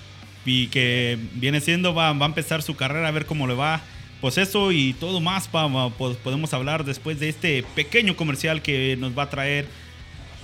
[0.45, 3.81] y que viene siendo, va, va a empezar su carrera a ver cómo le va.
[4.21, 8.97] pues eso y todo más pa- po- podemos hablar después de este pequeño comercial que
[8.99, 9.67] nos va a traer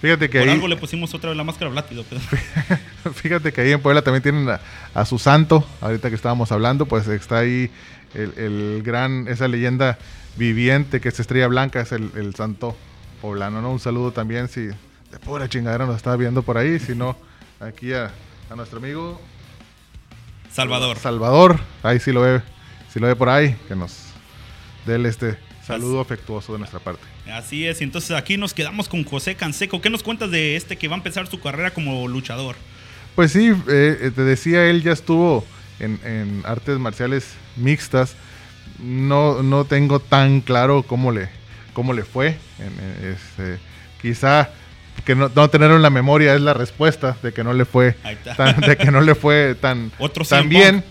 [0.00, 2.04] Fíjate que Por ahí, algo le pusimos otra vez la máscara blátido.
[2.08, 2.20] Pero...
[3.14, 4.60] fíjate que ahí en Puebla también tienen a,
[4.94, 7.70] a su santo, ahorita que estábamos hablando, pues está ahí
[8.14, 9.98] el, el gran, esa leyenda
[10.36, 12.76] viviente que es Estrella Blanca, es el, el santo
[13.20, 13.70] poblano, ¿no?
[13.70, 14.74] Un saludo también si de
[15.24, 17.16] pura chingadera nos está viendo por ahí, si no,
[17.60, 18.10] aquí a,
[18.50, 19.20] a nuestro amigo
[20.50, 20.98] Salvador.
[20.98, 22.42] Salvador, ahí sí lo ve,
[22.92, 23.96] si lo ve por ahí, que nos
[24.86, 27.02] dé este saludo afectuoso de nuestra parte.
[27.32, 29.80] Así es, y entonces aquí nos quedamos con José Canseco.
[29.80, 32.56] ¿Qué nos cuentas de este que va a empezar su carrera como luchador?
[33.14, 35.44] Pues sí, eh, eh, te decía, él ya estuvo
[35.78, 38.16] en, en artes marciales mixtas.
[38.78, 41.28] No, no tengo tan claro cómo le,
[41.72, 42.36] cómo le fue.
[43.02, 43.58] Este,
[44.00, 44.50] quizá
[45.04, 47.96] que no, no tener en la memoria es la respuesta de que no le fue
[48.36, 50.84] tan, de que no le fue tan, Otro tan bien.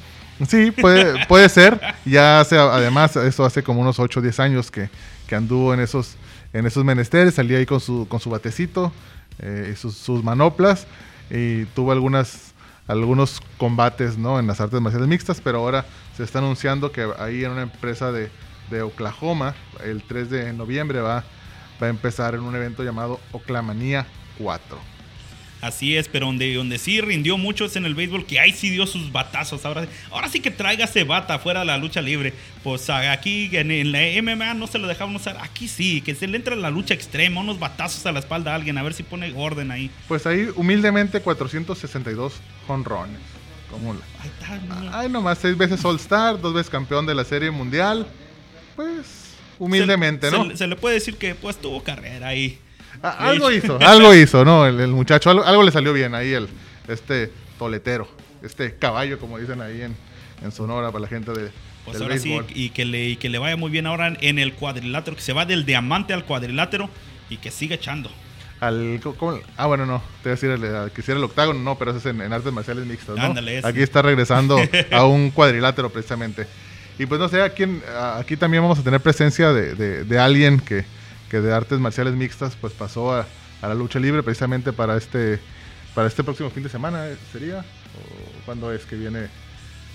[0.48, 1.80] Sí, puede, puede ser.
[2.06, 4.90] Ya hace, además, eso hace como unos 8 o 10 años que,
[5.28, 6.16] que anduvo en esos,
[6.54, 7.36] en esos menesteres.
[7.36, 8.92] Salía ahí con su, con su batecito
[9.40, 10.88] eh, sus, sus manoplas.
[11.30, 12.54] Y tuvo algunas,
[12.88, 14.40] algunos combates ¿no?
[14.40, 15.42] en las artes marciales mixtas.
[15.42, 18.30] Pero ahora se está anunciando que ahí en una empresa de,
[18.70, 21.24] de Oklahoma, el 3 de noviembre, va,
[21.82, 24.91] va a empezar en un evento llamado Oklamanía 4.
[25.62, 28.70] Así es, pero donde, donde sí rindió mucho es en el béisbol, que ahí sí
[28.72, 29.64] dio sus batazos.
[29.64, 32.34] Ahora, ahora sí que tráigase bata fuera de la lucha libre.
[32.64, 35.38] Pues a- aquí en, en la MMA no se lo dejaban usar.
[35.42, 38.56] Aquí sí, que se le entra la lucha extrema, unos batazos a la espalda a
[38.56, 39.92] alguien, a ver si pone orden ahí.
[40.08, 42.34] Pues ahí humildemente 462
[42.68, 43.20] jonrones.
[43.70, 44.98] Como la- está, no.
[44.98, 48.06] Ay, nomás seis veces All Star, dos veces campeón de la Serie Mundial.
[48.76, 50.50] Pues, humildemente, Se- ¿no?
[50.52, 52.58] Se, se le puede decir que pues tuvo carrera ahí.
[53.02, 54.66] Algo hizo, algo hizo, ¿no?
[54.66, 56.48] El, el muchacho, algo, algo le salió bien ahí, el,
[56.88, 58.08] este toletero,
[58.44, 59.96] este caballo, como dicen ahí en,
[60.44, 61.52] en Sonora para la gente de,
[61.86, 62.46] Pues ahora béisbol.
[62.48, 65.22] sí, y que, le, y que le vaya muy bien ahora en el cuadrilátero, que
[65.22, 66.90] se va del diamante al cuadrilátero
[67.30, 68.12] y que siga echando.
[68.60, 71.60] Al, ¿cómo- ah, bueno, no, te voy a decir el, al que hiciera el octágono,
[71.60, 73.24] no, pero eso es en, en artes marciales mixtas, ¿no?
[73.24, 73.68] Ándale, ese.
[73.68, 74.58] Aquí está regresando
[74.92, 76.46] a un cuadrilátero precisamente.
[77.00, 77.64] Y pues no sé, aquí,
[78.18, 80.86] aquí también vamos a tener presencia de, de- de alguien que,
[81.32, 83.26] que de artes marciales mixtas pues pasó a,
[83.62, 85.40] a la lucha libre precisamente para este,
[85.96, 87.16] para este próximo fin de semana, ¿eh?
[87.32, 87.60] ¿sería?
[87.60, 89.30] ¿O cuándo es que viene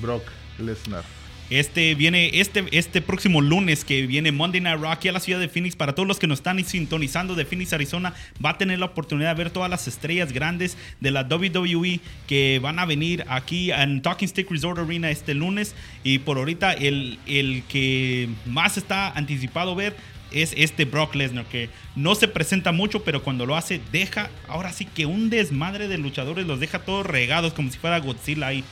[0.00, 0.24] Brock
[0.58, 1.04] Lesnar?
[1.48, 5.38] Este viene este, este próximo lunes que viene Monday Night Raw aquí a la ciudad
[5.38, 5.76] de Phoenix.
[5.76, 9.36] Para todos los que nos están sintonizando de Phoenix, Arizona, va a tener la oportunidad
[9.36, 14.02] de ver todas las estrellas grandes de la WWE que van a venir aquí en
[14.02, 15.76] Talking Stick Resort Arena este lunes.
[16.02, 19.94] Y por ahorita el, el que más está anticipado ver
[20.30, 24.72] es este Brock Lesnar, que no se presenta mucho, pero cuando lo hace, deja, ahora
[24.72, 28.64] sí que un desmadre de luchadores, los deja todos regados como si fuera Godzilla ahí.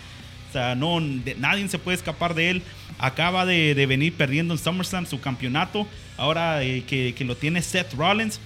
[0.48, 2.62] O sea, no, nadie se puede escapar de él.
[2.98, 5.88] Acaba de, de venir perdiendo en SummerSlam su campeonato.
[6.16, 8.38] Ahora eh, que, que lo tiene Seth Rollins.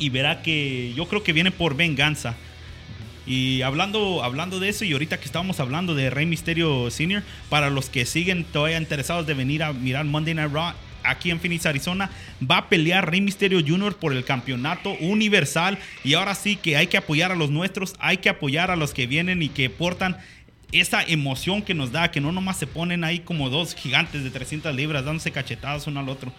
[0.00, 2.34] Y verá que yo creo que viene por venganza.
[3.24, 7.70] Y hablando, hablando de eso, y ahorita que estábamos hablando de Rey Mysterio Sr., para
[7.70, 10.72] los que siguen todavía interesados de venir a mirar Monday Night Raw
[11.04, 12.10] aquí en Phoenix, Arizona,
[12.48, 13.96] va a pelear Rey Mysterio Jr.
[13.96, 15.78] por el campeonato universal.
[16.04, 18.92] Y ahora sí que hay que apoyar a los nuestros, hay que apoyar a los
[18.92, 20.18] que vienen y que portan
[20.72, 24.30] esa emoción que nos da, que no nomás se ponen ahí como dos gigantes de
[24.30, 26.32] 300 libras dándose cachetadas uno al otro.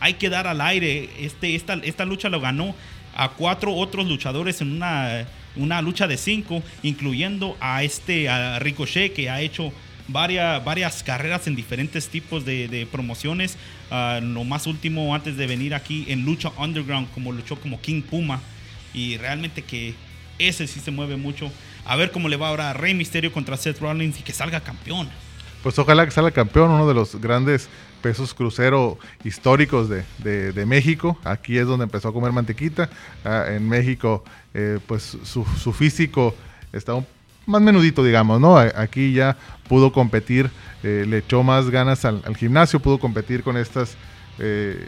[0.00, 1.10] Hay que dar al aire.
[1.20, 2.74] Este, esta, esta lucha lo ganó
[3.14, 9.12] a cuatro otros luchadores en una, una lucha de cinco, incluyendo a este a Ricochet
[9.12, 9.72] que ha hecho
[10.08, 13.56] varias, varias carreras en diferentes tipos de, promociones.
[13.94, 18.02] Uh, lo más último antes de venir aquí en lucha underground, como luchó como King
[18.02, 18.40] Puma.
[18.92, 19.94] Y realmente que
[20.38, 21.48] ese sí se mueve mucho.
[21.84, 24.60] A ver cómo le va ahora a Rey Misterio contra Seth Rollins y que salga
[24.60, 25.08] campeón.
[25.62, 27.68] Pues ojalá que salga campeón, uno de los grandes
[28.02, 31.16] pesos crucero históricos de, México.
[31.22, 32.90] Aquí es donde empezó a comer mantequita.
[33.24, 36.34] Ah, en México, eh, pues su, físico
[36.72, 37.06] está un,
[37.46, 38.56] más menudito, digamos, ¿no?
[38.56, 39.36] Aquí ya
[39.68, 40.50] pudo competir,
[40.82, 43.96] eh, le echó más ganas al, gimnasio, pudo competir con estas,
[44.38, 44.86] eh,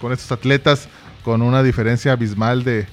[0.00, 0.88] con estos atletas
[1.22, 2.86] con una diferencia abismal de,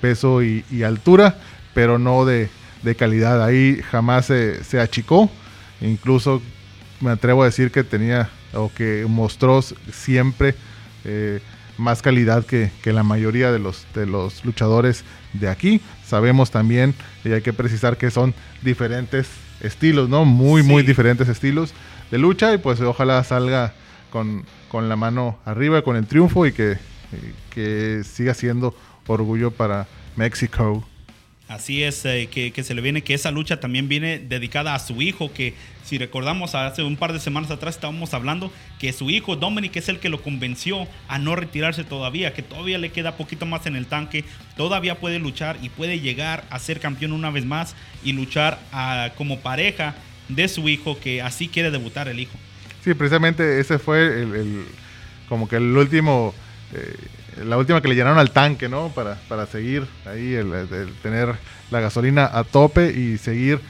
[0.00, 1.38] peso y, altura,
[1.74, 2.48] pero no de,
[2.96, 3.42] calidad.
[3.42, 5.30] Ahí jamás se, achicó.
[5.80, 6.42] Incluso
[7.00, 10.54] me atrevo a decir que tenía o que mostró siempre
[11.04, 11.40] eh,
[11.78, 15.80] más calidad que, la mayoría de los, de los luchadores de aquí.
[16.04, 19.28] Sabemos también, y hay que precisar que son diferentes
[19.60, 20.24] estilos, ¿no?
[20.24, 21.72] Muy, muy diferentes estilos
[22.10, 23.72] de lucha y pues ojalá salga
[24.10, 26.76] con, con la mano arriba, con el triunfo y que,
[27.50, 28.74] que siga siendo
[29.06, 30.84] orgullo para México.
[31.48, 35.02] Así es, eh, que, se le viene, que esa lucha también viene dedicada a su
[35.02, 39.36] hijo, que si recordamos hace un par de semanas atrás estábamos hablando que su hijo
[39.36, 43.44] Dominic es el que lo convenció a no retirarse todavía, que todavía le queda poquito
[43.44, 44.24] más en el tanque,
[44.56, 48.58] todavía puede luchar y puede llegar a ser campeón una vez más y luchar
[49.18, 49.94] como pareja
[50.28, 52.38] de su hijo, que así quiere debutar el hijo.
[52.82, 54.64] Sí, precisamente ese fue el,
[55.28, 56.34] como que el último...
[56.72, 56.96] Eh,
[57.36, 58.88] la última que le llenaron al tanque, ¿no?
[58.88, 60.36] Para, para seguir ahí,
[61.02, 61.34] tener
[61.70, 63.60] la gasolina a tope y seguir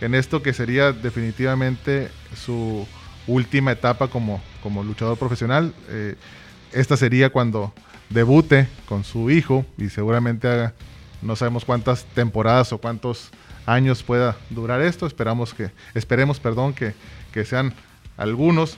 [0.00, 2.86] en esto que sería definitivamente su
[3.26, 5.72] última etapa como, como luchador profesional.
[5.88, 6.16] Eh,
[6.72, 7.72] esta sería cuando
[8.10, 10.74] debute con su hijo y seguramente haga,
[11.22, 13.30] no sabemos cuántas temporadas o cuántos
[13.66, 15.06] años pueda durar esto.
[15.06, 16.94] Esperamos que, esperemos, perdón, que,
[17.32, 17.72] que sean
[18.16, 18.76] algunos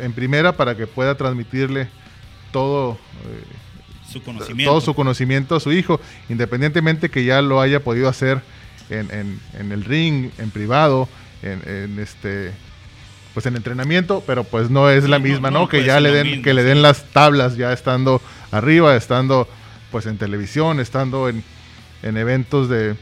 [0.00, 1.88] en primera para que pueda transmitirle
[2.52, 3.44] todo eh,
[4.22, 4.70] conocimiento.
[4.70, 8.40] todo su conocimiento a su hijo, independientemente que ya lo haya podido hacer
[8.90, 11.08] en, el ring, en privado,
[11.42, 12.52] en, este
[13.34, 15.68] pues en entrenamiento, pero pues no es la misma, ¿no?
[15.68, 19.46] que ya le den, que le den las tablas ya estando arriba, estando
[19.90, 21.44] pues en televisión, estando en,
[22.02, 22.96] en eventos de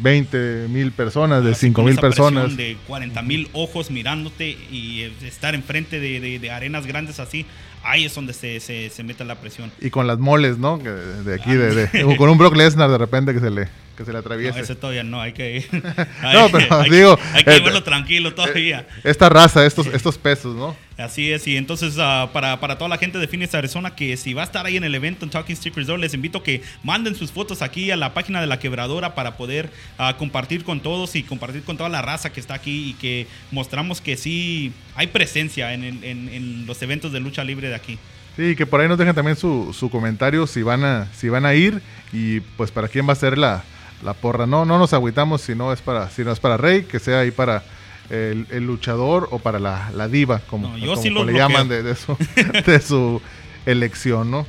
[0.00, 2.56] 20 mil personas, de 5 mil personas.
[2.56, 7.46] De 40 mil ojos mirándote y estar enfrente de, de arenas grandes así,
[7.84, 9.70] ahí es donde se, se, mete la presión.
[9.80, 10.78] Y con las moles, ¿no?
[10.78, 14.18] De aquí, de, con un Brock Lesnar de repente que se le, que se le
[14.18, 14.56] atraviesa.
[14.56, 15.64] No, ese todavía no, hay que
[16.32, 17.18] no, pero digo...
[17.32, 18.80] hay que verlo tranquilo todavía.
[18.80, 20.76] Eh, esta raza, estos, estos pesos, ¿no?
[20.96, 24.32] Así es, y entonces uh, para, para, toda la gente de Phoenix, Arizona, que si
[24.32, 26.62] va a estar ahí en el evento en Talking Stick Resort, les invito a que
[26.84, 30.78] manden sus fotos aquí a la página de la quebradora para poder uh, compartir con
[30.78, 34.72] todos y compartir con toda la raza que está aquí y que mostramos que sí
[34.94, 37.98] hay presencia en, en, en los eventos de lucha libre de aquí.
[38.36, 41.46] Sí, que por ahí nos dejen también su, su comentario si van, a, si van
[41.46, 41.82] a ir
[42.12, 43.62] y pues para quién va a ser la,
[44.02, 44.46] la porra.
[44.46, 47.20] No, no nos agüitamos si no es para, si no es para Rey, que sea
[47.20, 47.62] ahí para
[48.10, 52.16] el, luchador o para la, la diva, como, le llaman de, de, su,
[52.66, 53.22] de su
[53.66, 54.46] elección, ¿no?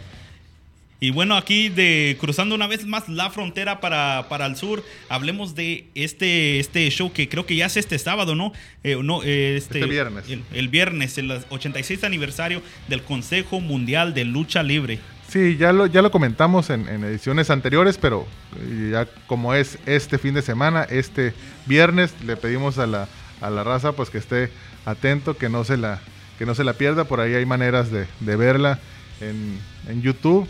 [1.05, 5.53] Y bueno, aquí de cruzando una vez más la frontera para, para el sur, hablemos
[5.53, 8.53] de este, este show que creo que ya es este sábado, ¿no?
[8.83, 10.25] Eh, no eh, este, este, viernes.
[10.51, 14.97] El, viernes, el 86 aniversario del Consejo Mundial de Lucha Libre.
[15.27, 18.25] Sí, ya lo, ya lo comentamos en, ediciones anteriores, pero
[18.57, 21.35] eh, ya como es este fin de semana, este
[21.67, 23.07] viernes, le pedimos a la,
[23.41, 24.49] a la raza pues que esté
[24.85, 26.01] atento, que no se la,
[26.39, 28.79] que no se la pierda, por ahí hay maneras de, de verla
[29.21, 30.47] en, en YouTube.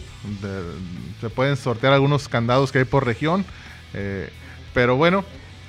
[1.21, 3.45] se pueden sortear algunos candados que hay por región.
[3.93, 4.29] Eh,
[4.73, 5.23] pero bueno,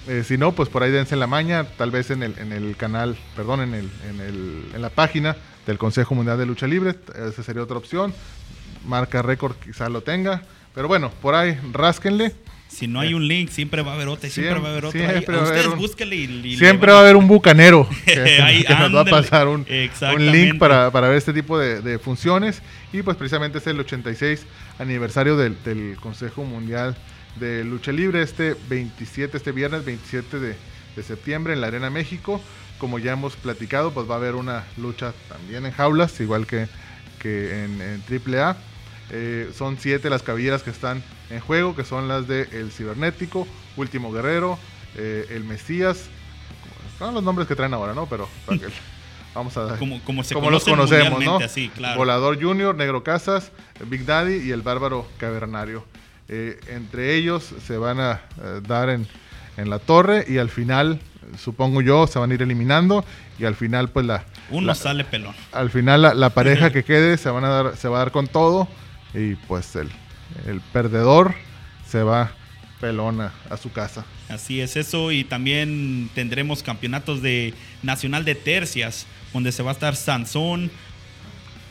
[0.09, 2.77] eh, si no, pues por ahí dense la maña, tal vez en el, en el
[2.77, 5.37] canal, perdón, en, el, en, el, en la página
[5.67, 6.95] del Consejo Mundial de Lucha Libre.
[7.15, 8.15] Esa sería otra opción.
[8.87, 10.43] Marca récord quizá lo tenga.
[10.75, 12.35] Pero bueno, por ahí rásquenle.
[12.77, 15.01] Si no hay un link, siempre va a haber otro, siempre, va a haber otro.
[15.01, 19.67] Ustedes búsquenle y, Siempre va a haber un bucanero que, nos va a pasar un,
[20.15, 22.61] un link para, para, ver este tipo de, de, funciones.
[22.93, 24.45] Y pues precisamente es el 86
[24.79, 26.95] aniversario del, del, Consejo Mundial
[27.41, 30.55] de Lucha Libre, este 27, este viernes 27 de,
[30.97, 32.43] de septiembre en la Arena México.
[32.77, 36.67] Como ya hemos platicado, pues va a haber una lucha también en jaulas, igual que,
[37.23, 38.03] que en, en
[38.35, 38.59] AAA.
[39.11, 43.47] Eh, son siete las cabelleras que están en juego, que son las de El Cibernético,
[43.77, 44.59] Último Guerrero,
[44.97, 46.09] eh, El Mesías.
[46.99, 48.07] Son los nombres que traen ahora, ¿no?
[48.07, 48.29] Pero
[49.35, 51.39] vamos a como, como, como los conocemos, ¿no?
[51.97, 53.53] Volador Junior, Negro Casas,
[53.87, 55.85] Big Daddy y el Bárbaro Cavernario.
[56.29, 58.23] Eh, entre ellos se van a
[58.67, 59.07] dar en,
[59.57, 60.99] en, la torre y al final
[61.39, 63.05] supongo yo, se van a ir eliminando
[63.39, 64.25] y al final pues la...
[64.51, 65.35] Uno la- sale pelón.
[65.53, 68.11] al final la, la pareja que quede se van a dar, se va a dar
[68.11, 68.67] con todo
[69.17, 69.89] y pues el,
[70.47, 71.35] el perdedor
[71.89, 72.33] se va
[72.81, 74.05] pelona a su casa.
[74.29, 79.75] Así es eso y también tendremos campeonatos de nacional de tercias donde se va a
[79.75, 80.71] estar Sansón,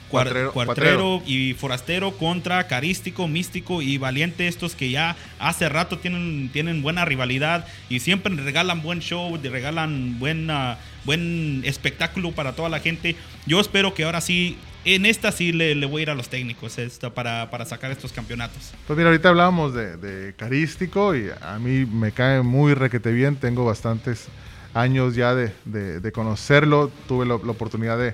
[0.10, 6.50] Cuatrero- Cuartrero y Forastero contra Carístico, Místico y Valiente, estos que ya hace rato tienen,
[6.54, 12.80] tienen buena rivalidad y siempre regalan buen show, regalan buena, buen espectáculo para toda la
[12.80, 13.16] gente.
[13.45, 16.30] Yo espero que ahora sí, en esta sí le, le voy a ir a los
[16.30, 18.74] técnicos esta, para, para sacar estos campeonatos.
[18.88, 23.36] Pues mira, ahorita hablábamos de, Carístico y a mí me cae muy requete bien.
[23.36, 24.28] Tengo bastantes
[24.74, 26.91] años ya de, de- conocerlo.
[27.08, 28.14] Tuve la, la oportunidad de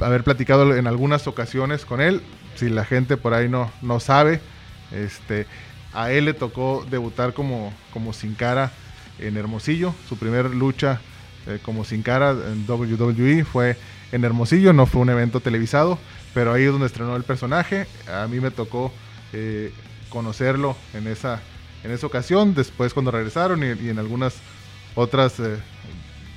[0.00, 2.20] haber platicado en algunas ocasiones con él.
[2.56, 4.40] Si la gente por ahí no, no sabe,
[4.92, 5.46] este,
[5.92, 8.72] a él le tocó debutar como, como Sin Cara
[9.18, 9.94] en Hermosillo.
[10.08, 11.00] Su primer lucha
[11.46, 13.76] eh, como Sin Cara en WWE fue
[14.12, 15.98] en Hermosillo, no fue un evento televisado,
[16.34, 17.86] pero ahí es donde estrenó el personaje.
[18.12, 18.92] A mí me tocó
[19.32, 19.72] eh,
[20.08, 21.40] conocerlo en esa,
[21.84, 24.34] en esa ocasión, después cuando regresaron y, y en algunas
[24.94, 25.56] otras eh,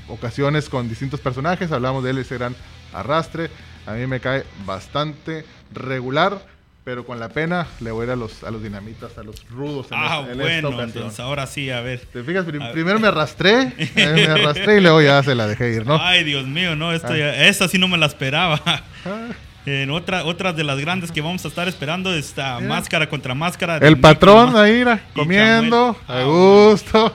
[0.07, 2.55] ocasiones con distintos personajes, hablamos de él, ese gran
[2.93, 3.49] arrastre.
[3.85, 6.45] A mí me cae bastante regular,
[6.89, 9.47] pero con la pena le voy a ir a los, a los dinamitas, a los
[9.47, 11.99] rudos en, Ah, esta, en esta bueno, entonces ahora sí, a ver.
[12.11, 12.45] ¿Te fijas?
[12.45, 12.73] Prim- A ver.
[12.73, 15.99] primero me arrastré, eh, me arrastré y luego ya se la dejé ir, ¿no?
[16.01, 17.17] Ay, Dios mío, no, esto Ah.
[17.17, 18.59] ya- esta sí no me la esperaba.
[18.65, 18.81] Ah,
[19.67, 23.77] En otra, otras de las grandes que vamos a estar esperando está máscara contra máscara.
[23.77, 26.17] El patrón ahí, mira, comiendo, Chamuel.
[26.17, 27.13] a Ah, gusto.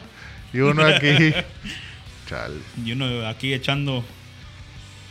[0.52, 1.34] Y uno aquí.
[2.28, 2.54] Chale,
[2.84, 4.04] Y uno aquí echando.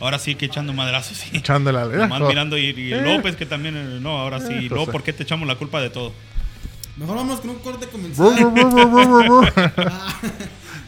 [0.04, 1.30] Ahora sí que echando madrazos, sí.
[1.32, 3.00] echándole a Nomás mirando y, y Eh.
[3.00, 4.52] López que también, eh, no, ahora sí.
[4.52, 6.12] Eh, luego, pues, ¿por qué te echamos la culpa de todo?
[6.96, 9.52] Mejor vamos con un corte brr.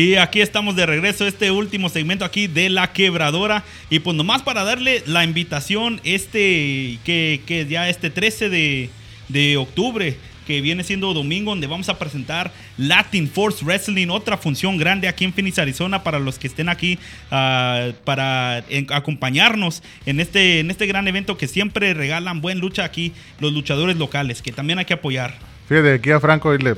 [0.00, 3.64] Y aquí estamos de regreso, este último segmento aquí de La Quebradora.
[3.90, 8.88] Y pues nomás para darle la invitación, este, que, que ya este 13 de,
[9.28, 14.78] de octubre, que viene siendo domingo, donde vamos a presentar Latin Force Wrestling, otra función
[14.78, 16.98] grande aquí en Phoenix, Arizona, para los que estén aquí,
[17.30, 23.12] ah, para acompañarnos en este, en este gran evento que siempre regalan buen lucha aquí
[23.38, 25.34] los luchadores locales, que también hay que apoyar.
[25.68, 26.76] Fíjate, aquí a Franco hoy le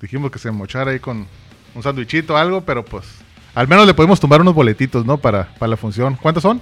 [0.00, 1.28] dijimos que se mochara ahí con
[1.74, 3.04] un sandwichito algo, pero pues
[3.54, 5.18] al menos le podemos tumbar unos boletitos, ¿no?
[5.18, 6.16] Para, para la función.
[6.20, 6.60] ¿Cuántos son?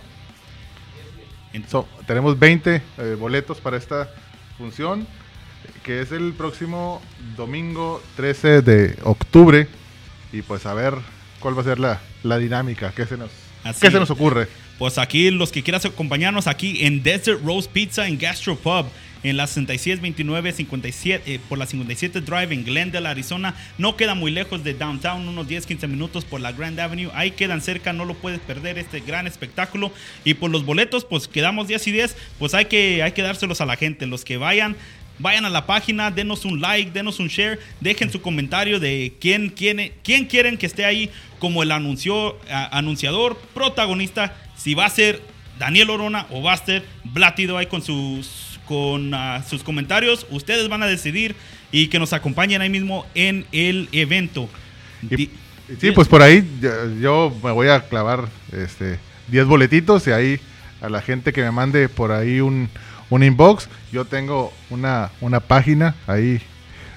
[1.69, 4.11] So, tenemos 20 eh, boletos para esta
[4.57, 5.07] función,
[5.83, 7.03] que es el próximo
[7.37, 9.69] domingo 13 de octubre.
[10.33, 10.95] Y pues a ver
[11.41, 13.31] cuál va a ser la, la dinámica, qué se nos,
[13.65, 14.49] Así qué se nos ocurre.
[14.79, 18.87] Pues aquí los que quieras acompañarnos aquí en Desert Rose Pizza en Gastro Pub
[19.23, 23.55] en la 6629 57 eh, por la 57 Drive en Glendale, Arizona.
[23.79, 27.11] No queda muy lejos de downtown, unos 10-15 minutos por la Grand Avenue.
[27.14, 29.93] Ahí quedan cerca, no lo puedes perder este gran espectáculo.
[30.25, 33.61] Y por los boletos, pues quedamos 10 y 10, pues hay que hay que dárselos
[33.61, 34.77] a la gente, los que vayan
[35.18, 39.51] Vayan a la página, denos un like, denos un share, dejen su comentario de quién,
[39.51, 45.23] quién, quién quieren que esté ahí como el anuncio, anunciador, protagonista, si va a ser
[45.59, 50.27] Daniel Orona o va a ser Blátido ahí con sus, con, ah, sus comentarios.
[50.31, 51.37] Ustedes van a decidir
[51.70, 54.49] y que nos acompañen ahí mismo en el evento.
[55.03, 55.29] Y-
[55.79, 56.43] sí, pues por ahí
[57.03, 58.99] yo me voy a clavar este
[59.29, 60.41] 10 boletitos y ahí
[60.81, 62.70] a la gente que me mande por ahí un,
[63.11, 66.41] un inbox, yo tengo una, una página ahí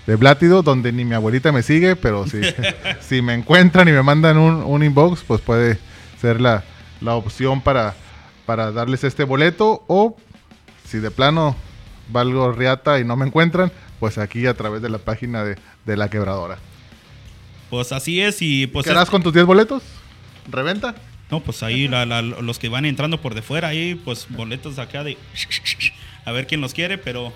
[0.07, 2.39] de Blátido, donde ni mi abuelita me sigue, pero si,
[3.01, 5.77] si me encuentran y me mandan un, un inbox, pues puede
[6.21, 6.63] ser la,
[7.01, 7.95] la opción para,
[8.45, 9.83] para darles este boleto.
[9.87, 10.15] O
[10.87, 11.55] si de plano
[12.09, 15.97] valgo riata y no me encuentran, pues aquí a través de la página de, de
[15.97, 16.57] la quebradora.
[17.69, 18.85] Pues así es y pues...
[18.85, 19.83] ¿Qué harás con tus 10 boletos?
[20.49, 20.95] ¿Reventa?
[21.31, 24.77] No, pues ahí la- la- los que van entrando por de fuera, ahí pues boletos
[24.79, 25.17] acá de...
[26.25, 27.33] A ver quién los quiere, pero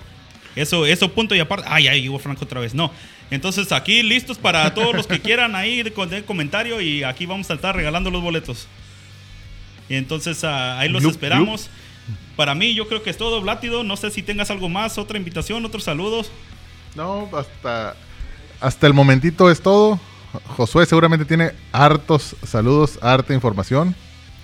[0.55, 1.65] eso, eso punto y aparte...
[1.69, 2.73] Ay, ahí llegó Franco otra vez.
[2.73, 2.91] No.
[3.31, 7.49] Entonces aquí listos para todos los que quieran ahí de, de comentario y aquí vamos
[7.49, 8.67] a estar regalando los boletos.
[9.89, 11.69] Y entonces ah, ahí los esperamos.
[12.39, 13.83] Para mí yo creo que es todo, Blátido.
[13.83, 16.31] No sé si tengas algo más, otra invitación, otros saludos.
[16.95, 17.97] No, hasta,
[18.61, 19.99] hasta el momentito es todo.
[20.55, 23.93] Josué seguramente tiene hartos saludos, harta información.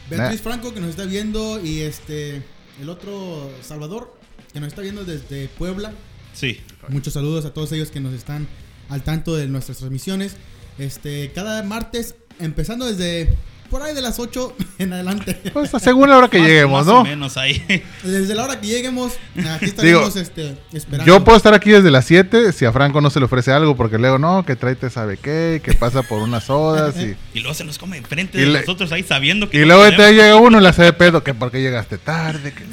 [0.09, 2.43] Beatriz Franco que nos está viendo y este
[2.81, 4.13] el otro Salvador
[4.51, 5.93] que nos está viendo desde Puebla.
[6.33, 6.59] Sí.
[6.89, 8.45] Muchos saludos a todos ellos que nos están
[8.89, 10.35] al tanto de nuestras transmisiones.
[10.77, 13.37] Este, cada martes, empezando desde
[13.75, 15.33] por ahí de las 8 en adelante.
[15.51, 17.03] Pues según la hora que Más- lleguemos, más o ¿no?
[17.03, 17.61] menos ahí.
[18.03, 19.11] Desde la hora que lleguemos,
[19.53, 21.05] aquí estaremos este, esperando.
[21.05, 23.75] Yo puedo estar aquí desde las 7 si a Franco no se le ofrece algo,
[23.75, 27.53] porque luego no, que tráete sabe qué, que pasa por unas sodas y, Y luego
[27.53, 29.57] se nos come enfrente Y de le- nosotros ahí sabiendo que...
[29.57, 32.53] y no luego te llega uno y le hace de pedo, que porque llegaste tarde,
[32.53, 32.63] que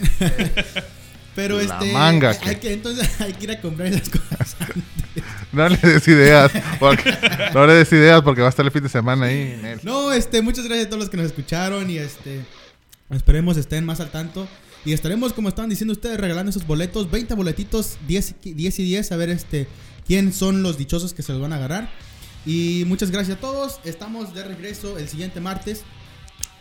[1.34, 4.08] Pero la este, manga hay, que- hay que entonces hay que ir a comprar esas
[4.08, 4.56] cosas.
[5.52, 6.50] No le des ideas,
[6.80, 7.14] porque,
[7.54, 9.60] no le des ideas porque va a estar el fin de semana ahí.
[9.82, 12.40] No, este, muchas gracias a todos los que nos escucharon y este
[13.10, 14.48] esperemos estén más al tanto
[14.86, 18.84] y estaremos como estaban diciendo ustedes regalando esos boletos, 20 boletitos, 10, y- 10 y
[18.84, 19.68] 10 a ver este
[20.06, 21.90] quién son los dichosos que se los van a agarrar.
[22.44, 23.78] Y muchas gracias a todos.
[23.84, 25.82] Estamos de regreso el siguiente martes.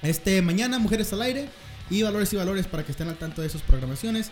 [0.04, 1.50] Este mañana Mujeres al aire
[1.90, 4.30] y Valores y Valores para que estén al tanto de sus programaciones.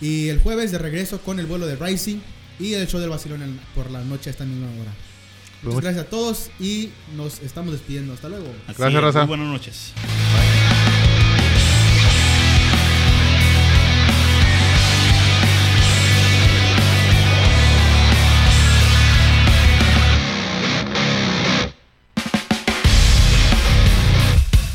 [0.00, 2.18] Y el jueves de regreso con el vuelo de Rising
[2.60, 4.92] y el show del vacilón en- por la noche a esta misma hora.
[5.62, 8.12] Muchas Pues, gracias a todos y nos estamos despidiendo.
[8.14, 8.46] Hasta luego.
[8.78, 9.18] Gracias, raza.
[9.20, 9.92] muy buenas noches.